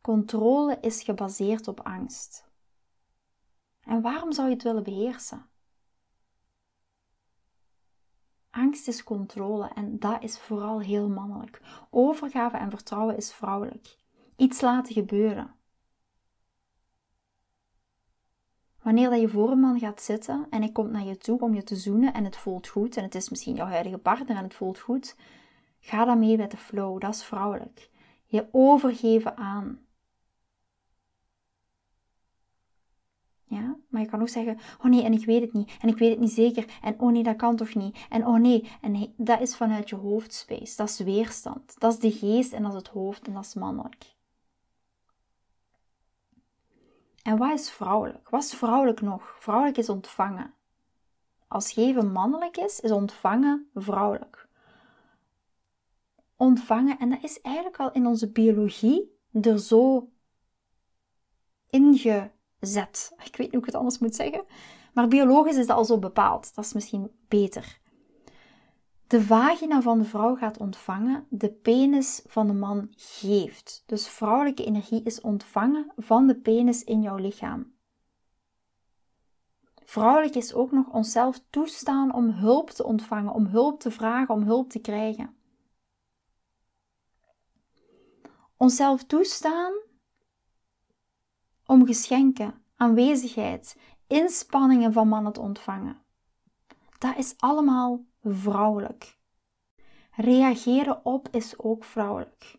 Controle 0.01 0.79
is 0.81 1.03
gebaseerd 1.03 1.69
op 1.69 1.81
angst. 1.81 2.49
En 3.81 4.03
waarom 4.03 4.33
zou 4.33 4.49
je 4.49 4.55
het 4.55 4.63
willen 4.63 4.83
beheersen? 4.83 5.47
Angst 8.51 8.89
is 8.89 9.05
controle 9.05 9.69
en 9.69 9.99
dat 9.99 10.23
is 10.23 10.39
vooral 10.39 10.81
heel 10.81 11.09
mannelijk. 11.09 11.87
Overgave 11.91 12.57
en 12.57 12.71
vertrouwen 12.71 13.17
is 13.17 13.33
vrouwelijk. 13.33 13.99
Iets 14.37 14.61
laten 14.61 14.95
gebeuren. 14.95 15.55
Wanneer 18.83 19.11
dat 19.11 19.21
je 19.21 19.29
voor 19.29 19.51
een 19.51 19.61
man 19.61 19.79
gaat 19.79 20.03
zitten 20.03 20.47
en 20.51 20.63
hij 20.63 20.73
komt 20.73 20.91
naar 20.91 21.05
je 21.05 21.17
toe 21.19 21.41
om 21.41 21.55
je 21.55 21.63
te 21.63 21.77
zoenen 21.77 22.15
en 22.15 22.25
het 22.25 22.37
voelt 22.37 22.69
goed, 22.69 22.97
en 22.97 23.03
het 23.03 23.15
is 23.15 23.29
misschien 23.29 23.55
jouw 23.55 23.67
huidige 23.67 23.99
partner 23.99 24.37
en 24.37 24.43
het 24.43 24.55
voelt 24.55 24.79
goed, 24.79 25.17
ga 25.81 26.05
dan 26.05 26.19
mee 26.19 26.37
met 26.37 26.51
de 26.51 26.57
flow, 26.57 27.01
dat 27.01 27.15
is 27.15 27.25
vrouwelijk. 27.25 27.91
Je 28.25 28.49
overgeven 28.51 29.37
aan. 29.37 29.79
Ja? 33.45 33.77
Maar 33.89 34.01
je 34.01 34.09
kan 34.09 34.21
ook 34.21 34.29
zeggen, 34.29 34.59
oh 34.79 34.91
nee, 34.91 35.03
en 35.03 35.13
ik 35.13 35.25
weet 35.25 35.41
het 35.41 35.53
niet, 35.53 35.77
en 35.81 35.89
ik 35.89 35.99
weet 35.99 36.11
het 36.11 36.21
niet 36.21 36.33
zeker, 36.33 36.79
en 36.83 37.01
oh 37.01 37.13
nee, 37.13 37.23
dat 37.23 37.37
kan 37.37 37.57
toch 37.57 37.75
niet, 37.75 38.07
en 38.09 38.27
oh 38.27 38.39
nee, 38.39 38.71
en 38.81 39.15
dat 39.17 39.41
is 39.41 39.57
vanuit 39.57 39.89
je 39.89 39.97
hoofdspace, 39.97 40.77
dat 40.77 40.89
is 40.89 40.99
weerstand, 40.99 41.81
dat 41.81 41.93
is 41.93 41.99
de 41.99 42.13
geest 42.13 42.53
en 42.53 42.63
dat 42.63 42.73
is 42.73 42.79
het 42.79 42.89
hoofd 42.89 43.27
en 43.27 43.33
dat 43.33 43.45
is 43.45 43.55
mannelijk. 43.55 44.19
En 47.31 47.37
wat 47.37 47.53
is 47.53 47.71
vrouwelijk? 47.71 48.29
Wat 48.29 48.43
is 48.43 48.55
vrouwelijk 48.55 49.01
nog? 49.01 49.37
Vrouwelijk 49.39 49.77
is 49.79 49.89
ontvangen. 49.89 50.55
Als 51.49 51.73
geven 51.73 52.13
mannelijk 52.13 52.57
is, 52.57 52.81
is 52.81 52.91
ontvangen 52.91 53.71
vrouwelijk. 53.75 54.49
Ontvangen, 56.37 56.99
en 56.99 57.11
dat 57.11 57.23
is 57.23 57.41
eigenlijk 57.41 57.77
al 57.77 57.93
in 57.93 58.07
onze 58.07 58.31
biologie 58.31 59.19
er 59.43 59.59
zo 59.59 60.11
ingezet. 61.69 63.13
Ik 63.25 63.37
weet 63.37 63.39
niet 63.39 63.51
hoe 63.51 63.61
ik 63.61 63.67
het 63.67 63.75
anders 63.75 63.99
moet 63.99 64.15
zeggen. 64.15 64.45
Maar 64.95 65.09
biologisch 65.09 65.57
is 65.57 65.67
dat 65.67 65.77
al 65.77 65.85
zo 65.85 65.99
bepaald. 65.99 66.55
Dat 66.55 66.65
is 66.65 66.73
misschien 66.73 67.11
beter 67.29 67.81
de 69.11 69.23
vagina 69.23 69.83
van 69.83 69.99
de 69.99 70.05
vrouw 70.05 70.37
gaat 70.37 70.59
ontvangen, 70.59 71.27
de 71.29 71.53
penis 71.53 72.23
van 72.27 72.47
de 72.47 72.53
man 72.53 72.89
geeft. 72.97 73.83
Dus 73.87 74.09
vrouwelijke 74.09 74.65
energie 74.65 75.03
is 75.03 75.21
ontvangen 75.21 75.93
van 75.97 76.27
de 76.27 76.41
penis 76.41 76.85
in 76.85 77.03
jouw 77.03 77.17
lichaam. 77.17 77.75
Vrouwelijk 79.85 80.35
is 80.35 80.55
ook 80.55 80.73
nog 80.73 80.87
onszelf 80.87 81.43
toestaan 81.51 82.15
om 82.15 82.31
hulp 82.31 82.71
te 82.71 82.85
ontvangen, 82.85 83.33
om 83.33 83.47
hulp 83.47 83.81
te 83.81 83.91
vragen, 83.91 84.35
om 84.35 84.43
hulp 84.43 84.71
te 84.71 84.79
krijgen. 84.79 85.37
Onszelf 88.57 89.05
toestaan 89.05 89.73
om 91.67 91.87
geschenken, 91.87 92.65
aanwezigheid, 92.77 93.77
inspanningen 94.07 94.93
van 94.93 95.09
mannen 95.09 95.33
te 95.33 95.41
ontvangen. 95.41 96.03
Dat 96.99 97.17
is 97.17 97.35
allemaal 97.39 98.09
vrouwelijk. 98.23 99.19
Reageren 100.11 101.05
op 101.05 101.29
is 101.29 101.59
ook 101.59 101.85
vrouwelijk. 101.85 102.59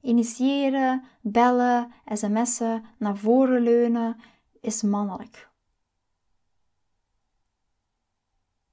Initiëren, 0.00 1.04
bellen, 1.20 1.92
sms'en, 2.06 2.84
naar 2.98 3.16
voren 3.16 3.62
leunen 3.62 4.20
is 4.60 4.82
mannelijk. 4.82 5.50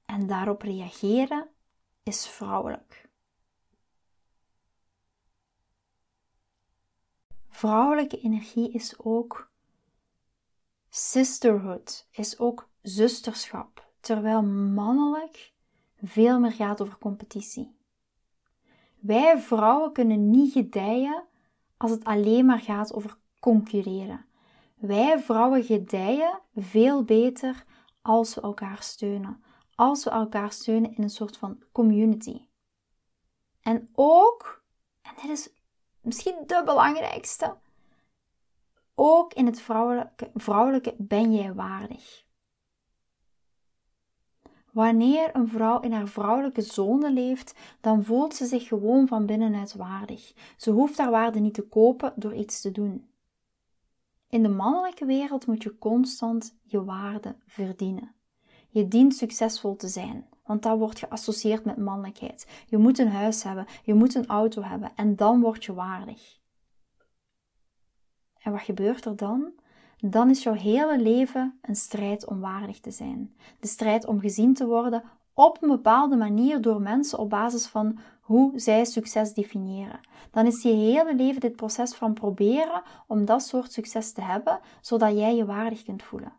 En 0.06 0.28
daarop 0.28 0.62
reageren 0.62 1.50
is 2.04 2.28
vrouwelijk. 2.28 3.10
Vrouwelijke 7.48 8.20
energie 8.22 8.72
is 8.72 9.00
ook 9.00 9.52
sisterhood, 10.90 12.08
is 12.12 12.40
ook 12.40 12.69
zusterschap, 12.82 13.92
terwijl 14.00 14.44
mannelijk 14.44 15.54
veel 16.02 16.40
meer 16.40 16.52
gaat 16.52 16.82
over 16.82 16.98
competitie. 16.98 17.78
Wij 19.00 19.40
vrouwen 19.40 19.94
kunnen 19.94 20.30
niet 20.30 20.54
gedijen 20.54 21.28
als 21.78 21.92
het 21.92 22.04
alleen 22.04 22.46
maar 22.46 22.62
gaat 22.62 22.94
over 22.94 23.18
concurreren. 23.40 24.26
Wij 24.76 25.20
vrouwen 25.20 25.64
gedijen 25.64 26.42
veel 26.56 27.04
beter 27.04 27.66
als 28.02 28.36
we 28.36 28.42
elkaar 28.42 28.84
steunen. 28.84 29.44
Als 29.76 30.04
we 30.04 30.10
elkaar 30.10 30.52
steunen 30.52 30.96
in 30.96 31.04
een 31.04 31.10
soort 31.10 31.38
van 31.38 31.64
community. 31.72 32.48
En 33.62 33.90
ook, 33.94 34.64
en 35.02 35.12
dit 35.22 35.32
is 35.32 35.54
misschien 36.02 36.44
de 36.46 36.62
belangrijkste, 36.66 37.58
ook 38.96 39.34
in 39.34 39.46
het 39.46 39.62
vrouwelijke, 39.62 40.32
vrouwelijke 40.34 40.96
ben 40.98 41.34
jij 41.34 41.54
waardig. 41.54 42.28
Wanneer 44.80 45.36
een 45.36 45.48
vrouw 45.48 45.80
in 45.80 45.92
haar 45.92 46.08
vrouwelijke 46.08 46.62
zone 46.62 47.12
leeft, 47.12 47.54
dan 47.82 48.04
voelt 48.04 48.36
ze 48.36 48.46
zich 48.46 48.68
gewoon 48.68 49.08
van 49.08 49.26
binnenuit 49.26 49.76
waardig. 49.76 50.34
Ze 50.58 50.72
hoeft 50.72 50.98
haar 50.98 51.12
waarde 51.12 51.40
niet 51.40 51.54
te 51.54 51.68
kopen 51.68 52.14
door 52.16 52.34
iets 52.34 52.62
te 52.62 52.72
doen. 52.72 53.10
In 54.30 54.44
de 54.44 54.50
mannelijke 54.50 55.06
wereld 55.06 55.48
moet 55.48 55.64
je 55.64 55.78
constant 55.78 56.58
je 56.64 56.84
waarde 56.84 57.36
verdienen. 57.46 58.16
Je 58.70 58.88
dient 58.88 59.16
succesvol 59.16 59.76
te 59.76 59.88
zijn, 59.88 60.28
want 60.46 60.64
dat 60.64 60.78
wordt 60.78 61.00
geassocieerd 61.00 61.66
met 61.66 61.78
mannelijkheid. 61.78 62.48
Je 62.68 62.78
moet 62.78 63.00
een 63.00 63.12
huis 63.12 63.44
hebben, 63.44 63.66
je 63.84 63.94
moet 63.94 64.16
een 64.16 64.28
auto 64.28 64.62
hebben 64.62 64.92
en 64.96 65.16
dan 65.16 65.42
word 65.42 65.64
je 65.66 65.74
waardig. 65.74 66.40
En 68.42 68.52
wat 68.52 68.62
gebeurt 68.62 69.06
er 69.06 69.16
dan? 69.16 69.52
Dan 70.02 70.30
is 70.30 70.44
jouw 70.44 70.54
hele 70.54 71.00
leven 71.00 71.60
een 71.62 71.76
strijd 71.76 72.28
om 72.28 72.40
waardig 72.40 72.80
te 72.80 72.92
zijn. 72.92 73.36
De 73.60 73.68
strijd 73.68 74.06
om 74.06 74.20
gezien 74.20 74.54
te 74.54 74.66
worden 74.66 75.04
op 75.34 75.58
een 75.62 75.70
bepaalde 75.70 76.16
manier 76.16 76.62
door 76.62 76.82
mensen 76.82 77.20
op 77.20 77.30
basis 77.30 77.68
van 77.68 78.00
hoe 78.22 78.60
zij 78.60 78.86
succes 78.86 79.34
definiëren. 79.34 80.00
Dan 80.32 80.46
is 80.46 80.62
je 80.62 80.70
hele 80.70 81.16
leven 81.16 81.42
dit 81.42 81.56
proces 81.56 81.96
van 81.96 82.14
proberen 82.14 82.82
om 83.08 83.26
dat 83.26 83.44
soort 83.44 83.72
succes 83.72 84.12
te 84.12 84.22
hebben, 84.22 84.60
zodat 84.82 85.18
jij 85.18 85.36
je 85.36 85.46
waardig 85.46 85.84
kunt 85.84 86.04
voelen. 86.04 86.34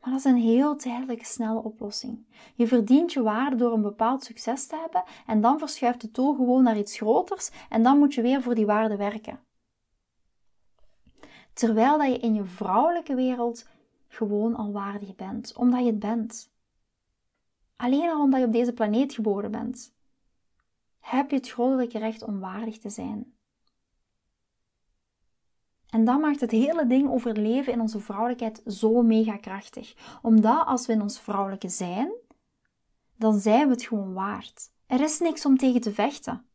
Maar 0.00 0.12
dat 0.12 0.18
is 0.18 0.30
een 0.30 0.36
heel 0.36 0.76
tijdelijke, 0.76 1.24
snelle 1.24 1.62
oplossing. 1.62 2.26
Je 2.54 2.66
verdient 2.66 3.12
je 3.12 3.22
waarde 3.22 3.56
door 3.56 3.72
een 3.72 3.82
bepaald 3.82 4.24
succes 4.24 4.66
te 4.66 4.76
hebben 4.76 5.02
en 5.26 5.40
dan 5.40 5.58
verschuift 5.58 6.00
de 6.00 6.10
tool 6.10 6.34
gewoon 6.34 6.62
naar 6.62 6.78
iets 6.78 6.96
groters 6.96 7.50
en 7.68 7.82
dan 7.82 7.98
moet 7.98 8.14
je 8.14 8.22
weer 8.22 8.42
voor 8.42 8.54
die 8.54 8.66
waarde 8.66 8.96
werken. 8.96 9.40
Terwijl 11.54 11.98
dat 11.98 12.06
je 12.06 12.18
in 12.18 12.34
je 12.34 12.44
vrouwelijke 12.44 13.14
wereld 13.14 13.68
gewoon 14.08 14.54
al 14.54 14.72
waardig 14.72 15.14
bent, 15.14 15.56
omdat 15.56 15.80
je 15.80 15.86
het 15.86 15.98
bent. 15.98 16.52
Alleen 17.76 18.10
al 18.10 18.20
omdat 18.20 18.40
je 18.40 18.46
op 18.46 18.52
deze 18.52 18.72
planeet 18.72 19.14
geboren 19.14 19.50
bent, 19.50 19.94
heb 21.00 21.30
je 21.30 21.36
het 21.36 21.50
goddelijke 21.50 21.98
recht 21.98 22.22
om 22.22 22.40
waardig 22.40 22.78
te 22.78 22.90
zijn. 22.90 23.32
En 25.88 26.04
dat 26.04 26.20
maakt 26.20 26.40
het 26.40 26.50
hele 26.50 26.86
ding 26.86 27.10
over 27.10 27.32
leven 27.32 27.72
in 27.72 27.80
onze 27.80 28.00
vrouwelijkheid 28.00 28.62
zo 28.66 29.02
mega 29.02 29.36
krachtig. 29.36 30.18
Omdat 30.22 30.66
als 30.66 30.86
we 30.86 30.92
in 30.92 31.02
ons 31.02 31.20
vrouwelijke 31.20 31.68
zijn, 31.68 32.12
dan 33.16 33.38
zijn 33.38 33.66
we 33.66 33.72
het 33.72 33.82
gewoon 33.82 34.12
waard. 34.12 34.70
Er 34.86 35.00
is 35.00 35.18
niks 35.18 35.46
om 35.46 35.56
tegen 35.56 35.80
te 35.80 35.92
vechten. 35.92 36.46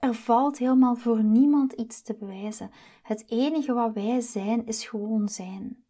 Er 0.00 0.14
valt 0.14 0.58
helemaal 0.58 0.94
voor 0.96 1.22
niemand 1.22 1.72
iets 1.72 2.02
te 2.02 2.14
bewijzen. 2.14 2.70
Het 3.02 3.24
enige 3.30 3.72
wat 3.72 3.92
wij 3.92 4.20
zijn 4.20 4.66
is 4.66 4.86
gewoon 4.86 5.28
zijn. 5.28 5.84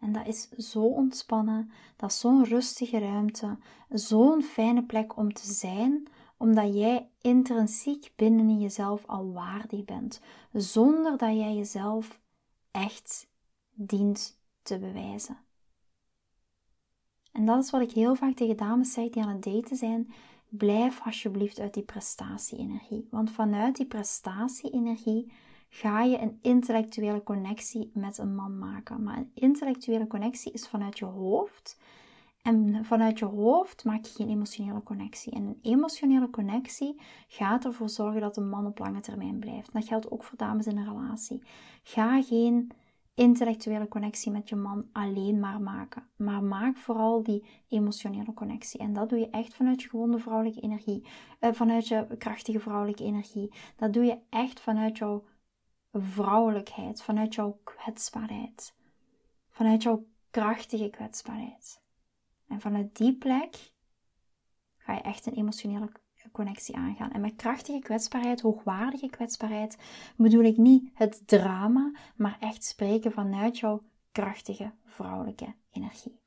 En 0.00 0.12
dat 0.12 0.26
is 0.26 0.48
zo 0.50 0.82
ontspannen, 0.82 1.70
dat 1.96 2.10
is 2.10 2.20
zo'n 2.20 2.44
rustige 2.44 2.98
ruimte, 2.98 3.58
zo'n 3.88 4.42
fijne 4.42 4.84
plek 4.84 5.16
om 5.16 5.32
te 5.32 5.52
zijn, 5.52 6.08
omdat 6.36 6.74
jij 6.74 7.10
intrinsiek 7.20 8.12
binnen 8.16 8.48
in 8.48 8.60
jezelf 8.60 9.06
al 9.06 9.32
waardig 9.32 9.84
bent, 9.84 10.20
zonder 10.52 11.18
dat 11.18 11.34
jij 11.34 11.54
jezelf 11.54 12.20
echt 12.70 13.28
dient 13.72 14.40
te 14.62 14.78
bewijzen. 14.78 15.38
En 17.32 17.46
dat 17.46 17.64
is 17.64 17.70
wat 17.70 17.80
ik 17.80 17.92
heel 17.92 18.14
vaak 18.14 18.34
tegen 18.34 18.56
dames 18.56 18.92
zeg 18.92 19.10
die 19.10 19.22
aan 19.22 19.28
het 19.28 19.42
daten 19.42 19.76
zijn. 19.76 20.12
Blijf 20.56 21.00
alsjeblieft 21.04 21.60
uit 21.60 21.74
die 21.74 21.82
prestatie-energie. 21.82 23.08
Want 23.10 23.30
vanuit 23.30 23.76
die 23.76 23.86
prestatie-energie 23.86 25.32
ga 25.68 26.02
je 26.02 26.18
een 26.18 26.38
intellectuele 26.40 27.22
connectie 27.22 27.90
met 27.94 28.18
een 28.18 28.34
man 28.34 28.58
maken. 28.58 29.02
Maar 29.02 29.16
een 29.16 29.30
intellectuele 29.34 30.06
connectie 30.06 30.52
is 30.52 30.68
vanuit 30.68 30.98
je 30.98 31.04
hoofd. 31.04 31.78
En 32.42 32.84
vanuit 32.84 33.18
je 33.18 33.24
hoofd 33.24 33.84
maak 33.84 34.04
je 34.04 34.14
geen 34.14 34.28
emotionele 34.28 34.82
connectie. 34.82 35.32
En 35.32 35.42
een 35.44 35.58
emotionele 35.62 36.30
connectie 36.30 37.00
gaat 37.28 37.64
ervoor 37.64 37.88
zorgen 37.88 38.20
dat 38.20 38.36
een 38.36 38.48
man 38.48 38.66
op 38.66 38.78
lange 38.78 39.00
termijn 39.00 39.38
blijft. 39.38 39.72
Dat 39.72 39.86
geldt 39.86 40.10
ook 40.10 40.24
voor 40.24 40.38
dames 40.38 40.66
in 40.66 40.76
een 40.76 40.84
relatie. 40.84 41.42
Ga 41.82 42.22
geen 42.22 42.70
intellectuele 43.14 43.88
connectie 43.88 44.32
met 44.32 44.48
je 44.48 44.56
man 44.56 44.88
alleen 44.92 45.40
maar 45.40 45.60
maken. 45.60 46.08
Maar 46.16 46.42
maak 46.42 46.76
vooral 46.76 47.22
die 47.22 47.46
emotionele 47.68 48.34
connectie. 48.34 48.80
En 48.80 48.92
dat 48.92 49.08
doe 49.08 49.18
je 49.18 49.30
echt 49.30 49.54
vanuit 49.54 49.82
je 49.82 49.88
gewonde 49.88 50.18
vrouwelijke 50.18 50.60
energie. 50.60 51.06
Eh, 51.38 51.52
vanuit 51.52 51.88
je 51.88 52.06
krachtige 52.18 52.60
vrouwelijke 52.60 53.04
energie. 53.04 53.52
Dat 53.76 53.92
doe 53.92 54.04
je 54.04 54.18
echt 54.30 54.60
vanuit 54.60 54.98
jouw 54.98 55.24
vrouwelijkheid. 55.92 57.02
Vanuit 57.02 57.34
jouw 57.34 57.60
kwetsbaarheid. 57.64 58.74
Vanuit 59.50 59.82
jouw 59.82 60.06
krachtige 60.30 60.90
kwetsbaarheid. 60.90 61.82
En 62.48 62.60
vanuit 62.60 62.96
die 62.96 63.16
plek 63.16 63.72
ga 64.76 64.94
je 64.94 65.00
echt 65.00 65.26
een 65.26 65.34
emotionele 65.34 65.92
connectie 66.34 66.76
aangaan. 66.76 67.12
En 67.12 67.20
met 67.20 67.36
krachtige 67.36 67.78
kwetsbaarheid, 67.78 68.40
hoogwaardige 68.40 69.10
kwetsbaarheid, 69.10 69.76
bedoel 70.16 70.44
ik 70.44 70.56
niet 70.56 70.90
het 70.94 71.22
drama, 71.26 71.92
maar 72.16 72.36
echt 72.40 72.64
spreken 72.64 73.12
vanuit 73.12 73.58
jouw 73.58 73.82
krachtige 74.12 74.72
vrouwelijke 74.84 75.54
energie. 75.70 76.18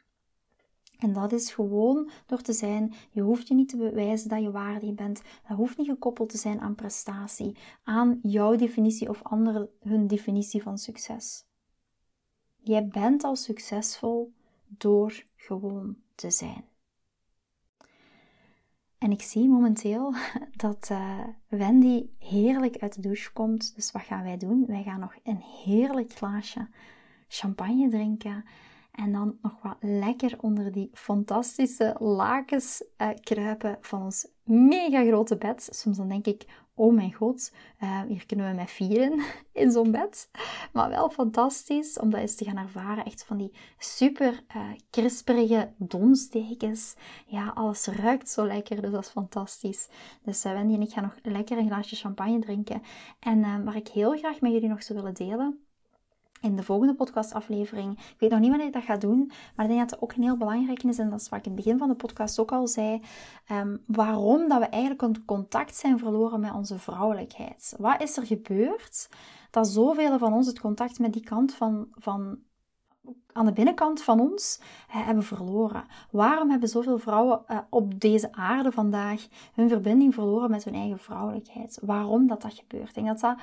En 0.98 1.14
dat 1.14 1.32
is 1.32 1.52
gewoon 1.52 2.10
door 2.26 2.42
te 2.42 2.54
zijn, 2.54 2.94
je 3.12 3.22
hoeft 3.22 3.48
je 3.48 3.54
niet 3.54 3.70
te 3.70 3.78
bewijzen 3.78 4.30
dat 4.30 4.42
je 4.42 4.52
waardig 4.52 4.94
bent. 4.94 5.22
Dat 5.48 5.58
hoeft 5.58 5.78
niet 5.78 5.88
gekoppeld 5.88 6.30
te 6.30 6.38
zijn 6.38 6.60
aan 6.60 6.76
prestatie, 6.76 7.58
aan 7.84 8.20
jouw 8.22 8.56
definitie 8.56 9.10
of 9.10 9.24
anderen 9.24 9.70
hun 9.80 10.08
definitie 10.08 10.62
van 10.62 10.78
succes. 10.78 11.46
Jij 12.56 12.88
bent 12.88 13.24
al 13.24 13.36
succesvol 13.36 14.34
door 14.68 15.24
gewoon 15.36 15.98
te 16.16 16.32
zijn. 16.32 16.66
En 18.98 19.12
ik 19.12 19.22
zie 19.22 19.50
momenteel 19.50 20.14
dat 20.56 20.90
uh, 20.92 21.20
Wendy 21.48 22.06
heerlijk 22.20 22.78
uit 22.78 22.96
de 22.96 23.02
douche 23.02 23.34
komt. 23.34 23.76
Dus 23.76 23.92
wat 23.92 24.02
gaan 24.02 24.24
wij 24.24 24.38
doen? 24.38 24.66
Wij 24.68 24.84
gaan 24.84 25.00
nog 25.00 25.16
een 25.24 25.42
heerlijk 25.64 26.14
glaasje 26.14 26.68
champagne 27.28 27.90
drinken. 27.90 28.46
En 28.92 29.12
dan 29.12 29.38
nog 29.42 29.62
wat 29.62 29.78
lekker 29.80 30.36
onder 30.42 30.72
die 30.72 30.90
fantastische 30.94 31.96
lakens 32.00 32.84
uh, 32.98 33.10
kruipen 33.22 33.78
van 33.82 34.02
ons 34.02 34.28
mega 34.44 35.04
grote 35.04 35.38
bed. 35.38 35.70
Soms 35.72 35.98
dan 35.98 36.10
denk 36.10 36.26
ik, 36.26 36.46
oh 36.78 36.94
mijn 36.94 37.14
god, 37.14 37.52
uh, 37.84 38.02
hier 38.02 38.26
kunnen 38.26 38.50
we 38.50 38.56
met 38.56 38.72
vieren 38.72 39.24
in 39.62 39.72
zo'n 39.72 39.92
bed. 39.92 40.30
Maar 40.74 40.90
wel 40.90 41.10
fantastisch 41.10 42.00
om 42.00 42.10
dat 42.10 42.20
eens 42.20 42.36
te 42.36 42.46
gaan 42.46 42.58
ervaren. 42.58 43.06
Echt 43.06 43.24
van 43.24 43.38
die 43.38 43.54
super 43.78 44.44
uh, 44.56 44.64
krisperige 44.90 45.74
donstekens. 45.78 46.96
Ja, 47.26 47.52
alles 47.56 47.88
ruikt 47.88 48.30
zo 48.30 48.46
lekker, 48.46 48.82
dus 48.82 48.92
dat 48.92 49.04
is 49.04 49.10
fantastisch. 49.10 49.88
Dus 50.24 50.46
uh, 50.46 50.52
Wendy 50.52 50.74
en 50.74 50.82
ik 50.82 50.94
gaan 50.94 51.04
nog 51.04 51.16
lekker 51.24 51.58
een 51.58 51.68
glaasje 51.68 51.96
champagne 51.96 52.40
drinken. 52.40 52.82
En 53.20 53.64
waar 53.64 53.76
ik 53.76 53.88
heel 53.88 54.18
graag 54.18 54.42
met 54.42 54.52
jullie 54.52 54.70
nog 54.70 54.84
zou 54.84 55.00
willen 55.00 55.14
delen 55.14 55.67
in 56.42 56.56
de 56.56 56.64
volgende 56.64 56.96
podcastaflevering. 56.96 58.00
Ik 58.00 58.16
weet 58.20 58.30
nog 58.30 58.40
niet 58.40 58.50
wanneer 58.50 58.68
ik 58.68 58.74
dat 58.74 58.84
ga 58.84 58.98
doen, 58.98 59.32
maar 59.56 59.66
ik 59.66 59.72
denk 59.72 59.80
dat 59.80 59.92
het 59.92 60.02
ook 60.02 60.14
een 60.14 60.24
heel 60.24 60.38
belangrijk 60.38 60.84
is. 60.84 61.00
En 61.00 61.10
dat 61.10 61.22
is 61.22 61.30
wat 61.30 61.40
ik 61.40 61.46
in 61.46 61.52
het 61.52 61.64
begin 61.64 61.78
van 61.78 61.88
de 61.88 61.96
podcast 61.96 62.40
ook 62.40 62.52
al 62.52 62.68
zei. 62.68 63.02
Um, 63.52 63.84
waarom 63.86 64.48
dat 64.48 64.60
we 64.60 64.66
eigenlijk 64.66 65.02
het 65.02 65.26
contact 65.26 65.76
zijn 65.76 66.00
verloren 66.00 66.40
met 66.40 66.54
onze 66.54 66.80
vrouwelijkheid. 66.80 67.76
Wat 67.78 68.02
is 68.02 68.18
er 68.18 68.26
gebeurd 68.26 69.10
dat 69.52 69.68
zoveel 69.68 70.18
van 70.18 70.34
ons 70.34 70.48
het 70.48 70.60
contact 70.60 71.00
met 71.00 71.14
die 71.14 71.24
kant 71.24 71.54
van, 71.54 71.88
van 71.92 72.40
aan 73.32 73.46
de 73.46 73.52
binnenkant 73.52 74.02
van 74.02 74.20
ons 74.20 74.62
hebben 74.88 75.24
verloren. 75.24 75.84
Waarom 76.12 76.50
hebben 76.50 76.70
zoveel 76.70 76.98
vrouwen 76.98 77.42
uh, 77.48 77.58
op 77.70 78.00
deze 78.00 78.32
aarde 78.32 78.72
vandaag 78.72 79.28
hun 79.54 79.70
verbinding 79.70 80.14
verloren 80.14 80.52
met 80.52 80.64
hun 80.64 80.74
eigen 80.74 81.00
vrouwelijkheid? 81.00 81.80
Waarom 81.82 82.28
dat 82.28 82.42
dat 82.42 82.54
gebeurt? 82.54 82.88
Ik 82.88 82.94
denk 82.94 83.08
dat 83.08 83.20
dat 83.20 83.38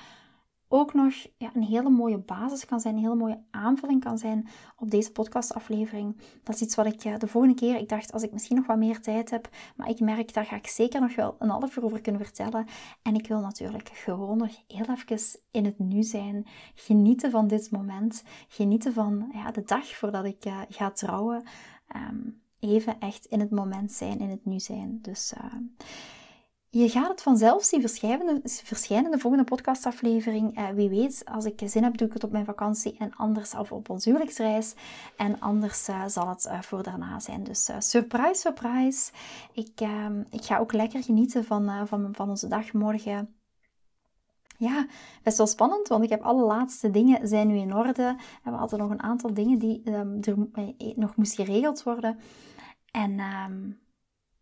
ook 0.74 0.94
nog 0.94 1.14
ja, 1.36 1.50
een 1.54 1.62
hele 1.62 1.90
mooie 1.90 2.18
basis 2.18 2.64
kan 2.64 2.80
zijn, 2.80 2.94
een 2.94 3.02
hele 3.02 3.14
mooie 3.14 3.42
aanvulling 3.50 4.04
kan 4.04 4.18
zijn 4.18 4.48
op 4.76 4.90
deze 4.90 5.12
podcastaflevering. 5.12 6.16
Dat 6.42 6.54
is 6.54 6.60
iets 6.60 6.74
wat 6.74 6.86
ik 6.86 7.20
de 7.20 7.26
volgende 7.26 7.56
keer, 7.56 7.76
ik 7.76 7.88
dacht 7.88 8.12
als 8.12 8.22
ik 8.22 8.32
misschien 8.32 8.56
nog 8.56 8.66
wat 8.66 8.76
meer 8.76 9.00
tijd 9.00 9.30
heb, 9.30 9.48
maar 9.76 9.88
ik 9.88 10.00
merk 10.00 10.34
daar 10.34 10.44
ga 10.44 10.56
ik 10.56 10.66
zeker 10.66 11.00
nog 11.00 11.14
wel 11.14 11.36
een 11.38 11.48
half 11.48 11.76
uur 11.76 11.84
over 11.84 12.00
kunnen 12.00 12.24
vertellen. 12.24 12.66
En 13.02 13.14
ik 13.14 13.26
wil 13.26 13.40
natuurlijk 13.40 13.88
gewoon 13.88 14.36
nog 14.36 14.62
heel 14.66 14.86
even 14.96 15.40
in 15.50 15.64
het 15.64 15.78
nu 15.78 16.02
zijn, 16.02 16.46
genieten 16.74 17.30
van 17.30 17.46
dit 17.46 17.70
moment, 17.70 18.22
genieten 18.48 18.92
van 18.92 19.30
ja, 19.32 19.50
de 19.50 19.62
dag 19.62 19.86
voordat 19.86 20.24
ik 20.24 20.44
uh, 20.44 20.60
ga 20.68 20.90
trouwen. 20.90 21.44
Um, 21.96 22.42
even 22.58 23.00
echt 23.00 23.24
in 23.24 23.40
het 23.40 23.50
moment 23.50 23.92
zijn, 23.92 24.18
in 24.18 24.30
het 24.30 24.44
nu 24.44 24.60
zijn. 24.60 24.98
Dus... 25.02 25.34
Uh, 25.36 25.54
je 26.78 26.88
gaat 26.88 27.08
het 27.08 27.22
vanzelf 27.22 27.64
zien 27.64 27.80
verschijnen, 27.80 28.40
verschijnen 28.44 29.10
de 29.10 29.18
volgende 29.18 29.44
podcastaflevering. 29.44 30.58
Uh, 30.58 30.68
wie 30.68 30.88
weet, 30.88 31.22
als 31.24 31.44
ik 31.44 31.60
zin 31.64 31.82
heb, 31.82 31.96
doe 31.96 32.06
ik 32.06 32.12
het 32.12 32.24
op 32.24 32.32
mijn 32.32 32.44
vakantie 32.44 32.96
en 32.98 33.14
anders 33.16 33.54
of 33.54 33.72
op 33.72 33.90
ons 33.90 34.04
huwelijksreis. 34.04 34.74
En 35.16 35.40
anders 35.40 35.88
uh, 35.88 36.04
zal 36.06 36.28
het 36.28 36.44
uh, 36.44 36.62
voor 36.62 36.82
daarna 36.82 37.20
zijn. 37.20 37.44
Dus 37.44 37.70
surprise, 37.78 38.34
surprise. 38.34 39.12
Ik, 39.52 39.80
ehm, 39.80 40.22
ik 40.30 40.44
ga 40.44 40.58
ook 40.58 40.72
lekker 40.72 41.02
genieten 41.02 41.44
van, 41.44 41.86
van, 41.86 42.08
van 42.12 42.28
onze 42.28 42.48
dag 42.48 42.72
morgen. 42.72 43.34
Ja, 44.56 44.86
best 45.22 45.36
wel 45.36 45.46
spannend, 45.46 45.88
want 45.88 46.04
ik 46.04 46.10
heb 46.10 46.22
alle 46.22 46.44
laatste 46.44 46.90
dingen 46.90 47.28
zijn 47.28 47.46
nu 47.46 47.56
in 47.56 47.74
orde. 47.74 48.16
En 48.42 48.52
we 48.52 48.58
hadden 48.58 48.78
nog 48.78 48.90
een 48.90 49.02
aantal 49.02 49.34
dingen 49.34 49.58
die 49.58 49.90
um, 49.92 50.18
er 50.20 50.36
nog 50.96 51.16
moesten 51.16 51.44
geregeld 51.44 51.82
worden. 51.82 52.18
En 52.90 53.20
um, 53.20 53.80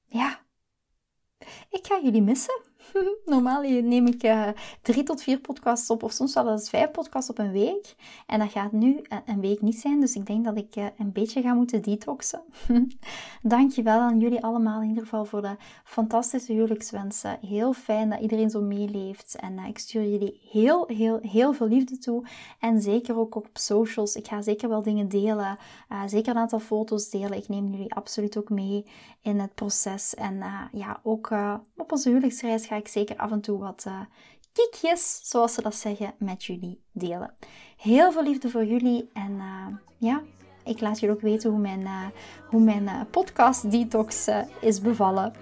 ja, 0.06 0.40
ik 1.70 1.86
ga 1.86 2.00
jullie 2.02 2.22
missen. 2.22 2.60
Normaal 3.24 3.62
neem 3.62 4.06
ik 4.06 4.24
uh, 4.24 4.48
drie 4.82 5.02
tot 5.02 5.22
vier 5.22 5.38
podcasts 5.38 5.90
op, 5.90 6.02
of 6.02 6.12
soms 6.12 6.32
zelfs 6.32 6.68
vijf 6.68 6.90
podcasts 6.90 7.30
op 7.30 7.38
een 7.38 7.52
week. 7.52 7.94
En 8.26 8.38
dat 8.38 8.50
gaat 8.50 8.72
nu 8.72 9.00
eh, 9.02 9.18
een 9.26 9.40
week 9.40 9.60
niet 9.60 9.78
zijn, 9.78 10.00
dus 10.00 10.14
ik 10.14 10.26
denk 10.26 10.44
dat 10.44 10.56
ik 10.56 10.76
uh, 10.76 10.86
een 10.98 11.12
beetje 11.12 11.42
ga 11.42 11.54
moeten 11.54 11.82
detoxen. 11.82 12.42
Dankjewel 13.42 14.00
aan 14.00 14.18
jullie 14.18 14.42
allemaal 14.42 14.82
in 14.82 14.88
ieder 14.88 15.02
geval 15.02 15.24
voor 15.24 15.42
de 15.42 15.56
fantastische 15.84 16.52
huwelijkswensen. 16.52 17.38
Heel 17.40 17.72
fijn 17.72 18.10
dat 18.10 18.20
iedereen 18.20 18.50
zo 18.50 18.60
meeleeft. 18.60 19.36
En 19.40 19.58
ik 19.58 19.78
stuur 19.78 20.10
jullie 20.10 20.40
heel, 20.50 20.86
heel, 20.86 21.18
heel 21.22 21.52
veel 21.52 21.68
liefde 21.68 21.98
toe. 21.98 22.26
En 22.60 22.80
zeker 22.80 23.18
ook 23.18 23.34
op 23.34 23.48
socials. 23.52 24.16
Ik 24.16 24.28
ga 24.28 24.42
zeker 24.42 24.68
wel 24.68 24.82
dingen 24.82 25.08
delen. 25.08 25.58
zeker 26.06 26.30
een 26.30 26.40
aantal 26.40 26.58
foto's 26.58 27.10
delen. 27.10 27.36
Ik 27.36 27.48
neem 27.48 27.70
jullie 27.70 27.94
absoluut 27.94 28.36
ook 28.36 28.50
mee 28.50 28.86
in 29.22 29.38
het 29.38 29.54
proces. 29.54 30.14
En 30.14 30.42
ja, 30.72 31.00
ook 31.02 31.30
op 31.76 31.92
onze 31.92 32.08
huwelijksreis 32.08 32.66
ga 32.66 32.76
ik 32.76 32.81
zeker 32.88 33.16
af 33.16 33.30
en 33.30 33.40
toe 33.40 33.58
wat 33.58 33.84
uh, 33.88 34.00
kiekjes, 34.52 35.20
zoals 35.22 35.54
ze 35.54 35.62
dat 35.62 35.74
zeggen, 35.74 36.14
met 36.18 36.44
jullie 36.44 36.80
delen. 36.92 37.34
Heel 37.76 38.12
veel 38.12 38.22
liefde 38.22 38.50
voor 38.50 38.64
jullie 38.64 39.10
en 39.12 39.32
uh, 39.32 39.66
ja, 39.98 40.22
ik 40.64 40.80
laat 40.80 41.00
jullie 41.00 41.14
ook 41.14 41.22
weten 41.22 41.50
hoe 41.50 41.60
mijn, 41.60 41.80
uh, 41.80 42.06
hoe 42.48 42.60
mijn 42.60 43.06
podcast 43.10 43.70
detox 43.70 44.28
is 44.60 44.80
bevallen. 44.80 45.32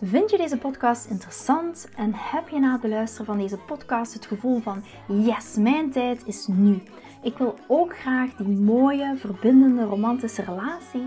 Vind 0.00 0.30
je 0.30 0.36
deze 0.36 0.58
podcast 0.58 1.06
interessant 1.06 1.88
en 1.96 2.12
heb 2.14 2.48
je 2.48 2.58
na 2.58 2.72
het 2.72 2.80
beluisteren 2.80 3.26
van 3.26 3.38
deze 3.38 3.56
podcast 3.56 4.12
het 4.12 4.26
gevoel 4.26 4.60
van 4.60 4.84
yes, 5.06 5.56
mijn 5.56 5.90
tijd 5.90 6.26
is 6.26 6.46
nu. 6.46 6.82
Ik 7.22 7.38
wil 7.38 7.54
ook 7.68 7.98
graag 7.98 8.34
die 8.34 8.56
mooie, 8.56 9.16
verbindende, 9.16 9.84
romantische 9.84 10.42
relatie 10.42 11.06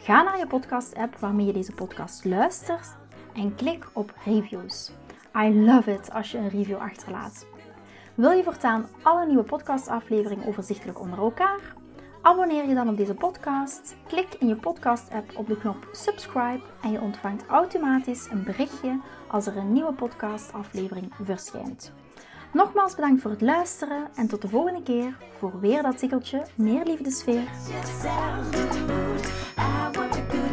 Ga 0.00 0.22
naar 0.22 0.38
je 0.38 0.46
podcast-app 0.46 1.16
waarmee 1.16 1.46
je 1.46 1.52
deze 1.52 1.72
podcast 1.72 2.24
luistert 2.24 2.96
en 3.34 3.54
klik 3.54 3.86
op 3.92 4.14
reviews. 4.24 4.90
I 5.36 5.64
love 5.64 5.92
it 5.92 6.12
als 6.12 6.30
je 6.30 6.38
een 6.38 6.48
review 6.48 6.76
achterlaat. 6.76 7.46
Wil 8.14 8.30
je 8.30 8.42
voortaan 8.42 8.86
alle 9.02 9.26
nieuwe 9.26 9.42
podcastafleveringen 9.42 10.46
overzichtelijk 10.46 11.00
onder 11.00 11.18
elkaar? 11.18 11.74
Abonneer 12.22 12.68
je 12.68 12.74
dan 12.74 12.88
op 12.88 12.96
deze 12.96 13.14
podcast. 13.14 13.96
Klik 14.06 14.34
in 14.38 14.48
je 14.48 14.56
podcast-app 14.56 15.36
op 15.36 15.46
de 15.46 15.56
knop 15.56 15.88
subscribe 15.92 16.62
en 16.82 16.90
je 16.90 17.00
ontvangt 17.00 17.46
automatisch 17.46 18.28
een 18.30 18.42
berichtje 18.44 19.00
als 19.28 19.46
er 19.46 19.56
een 19.56 19.72
nieuwe 19.72 19.92
podcastaflevering 19.92 21.12
verschijnt. 21.22 21.92
Nogmaals 22.52 22.94
bedankt 22.94 23.22
voor 23.22 23.30
het 23.30 23.40
luisteren 23.40 24.08
en 24.14 24.28
tot 24.28 24.42
de 24.42 24.48
volgende 24.48 24.82
keer 24.82 25.16
voor 25.38 25.60
weer 25.60 25.82
dat 25.82 25.98
tikkeltje 25.98 26.46
meer 26.54 26.84
liefdesfeer. 26.84 27.48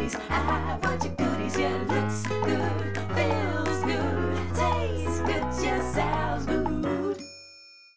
goodies. 0.08 0.20
I 0.30 0.78
want 0.82 1.04
your 1.04 1.12
goodies. 1.14 1.58
Yeah, 1.58 1.76
looks 1.88 2.26
good. 2.26 2.95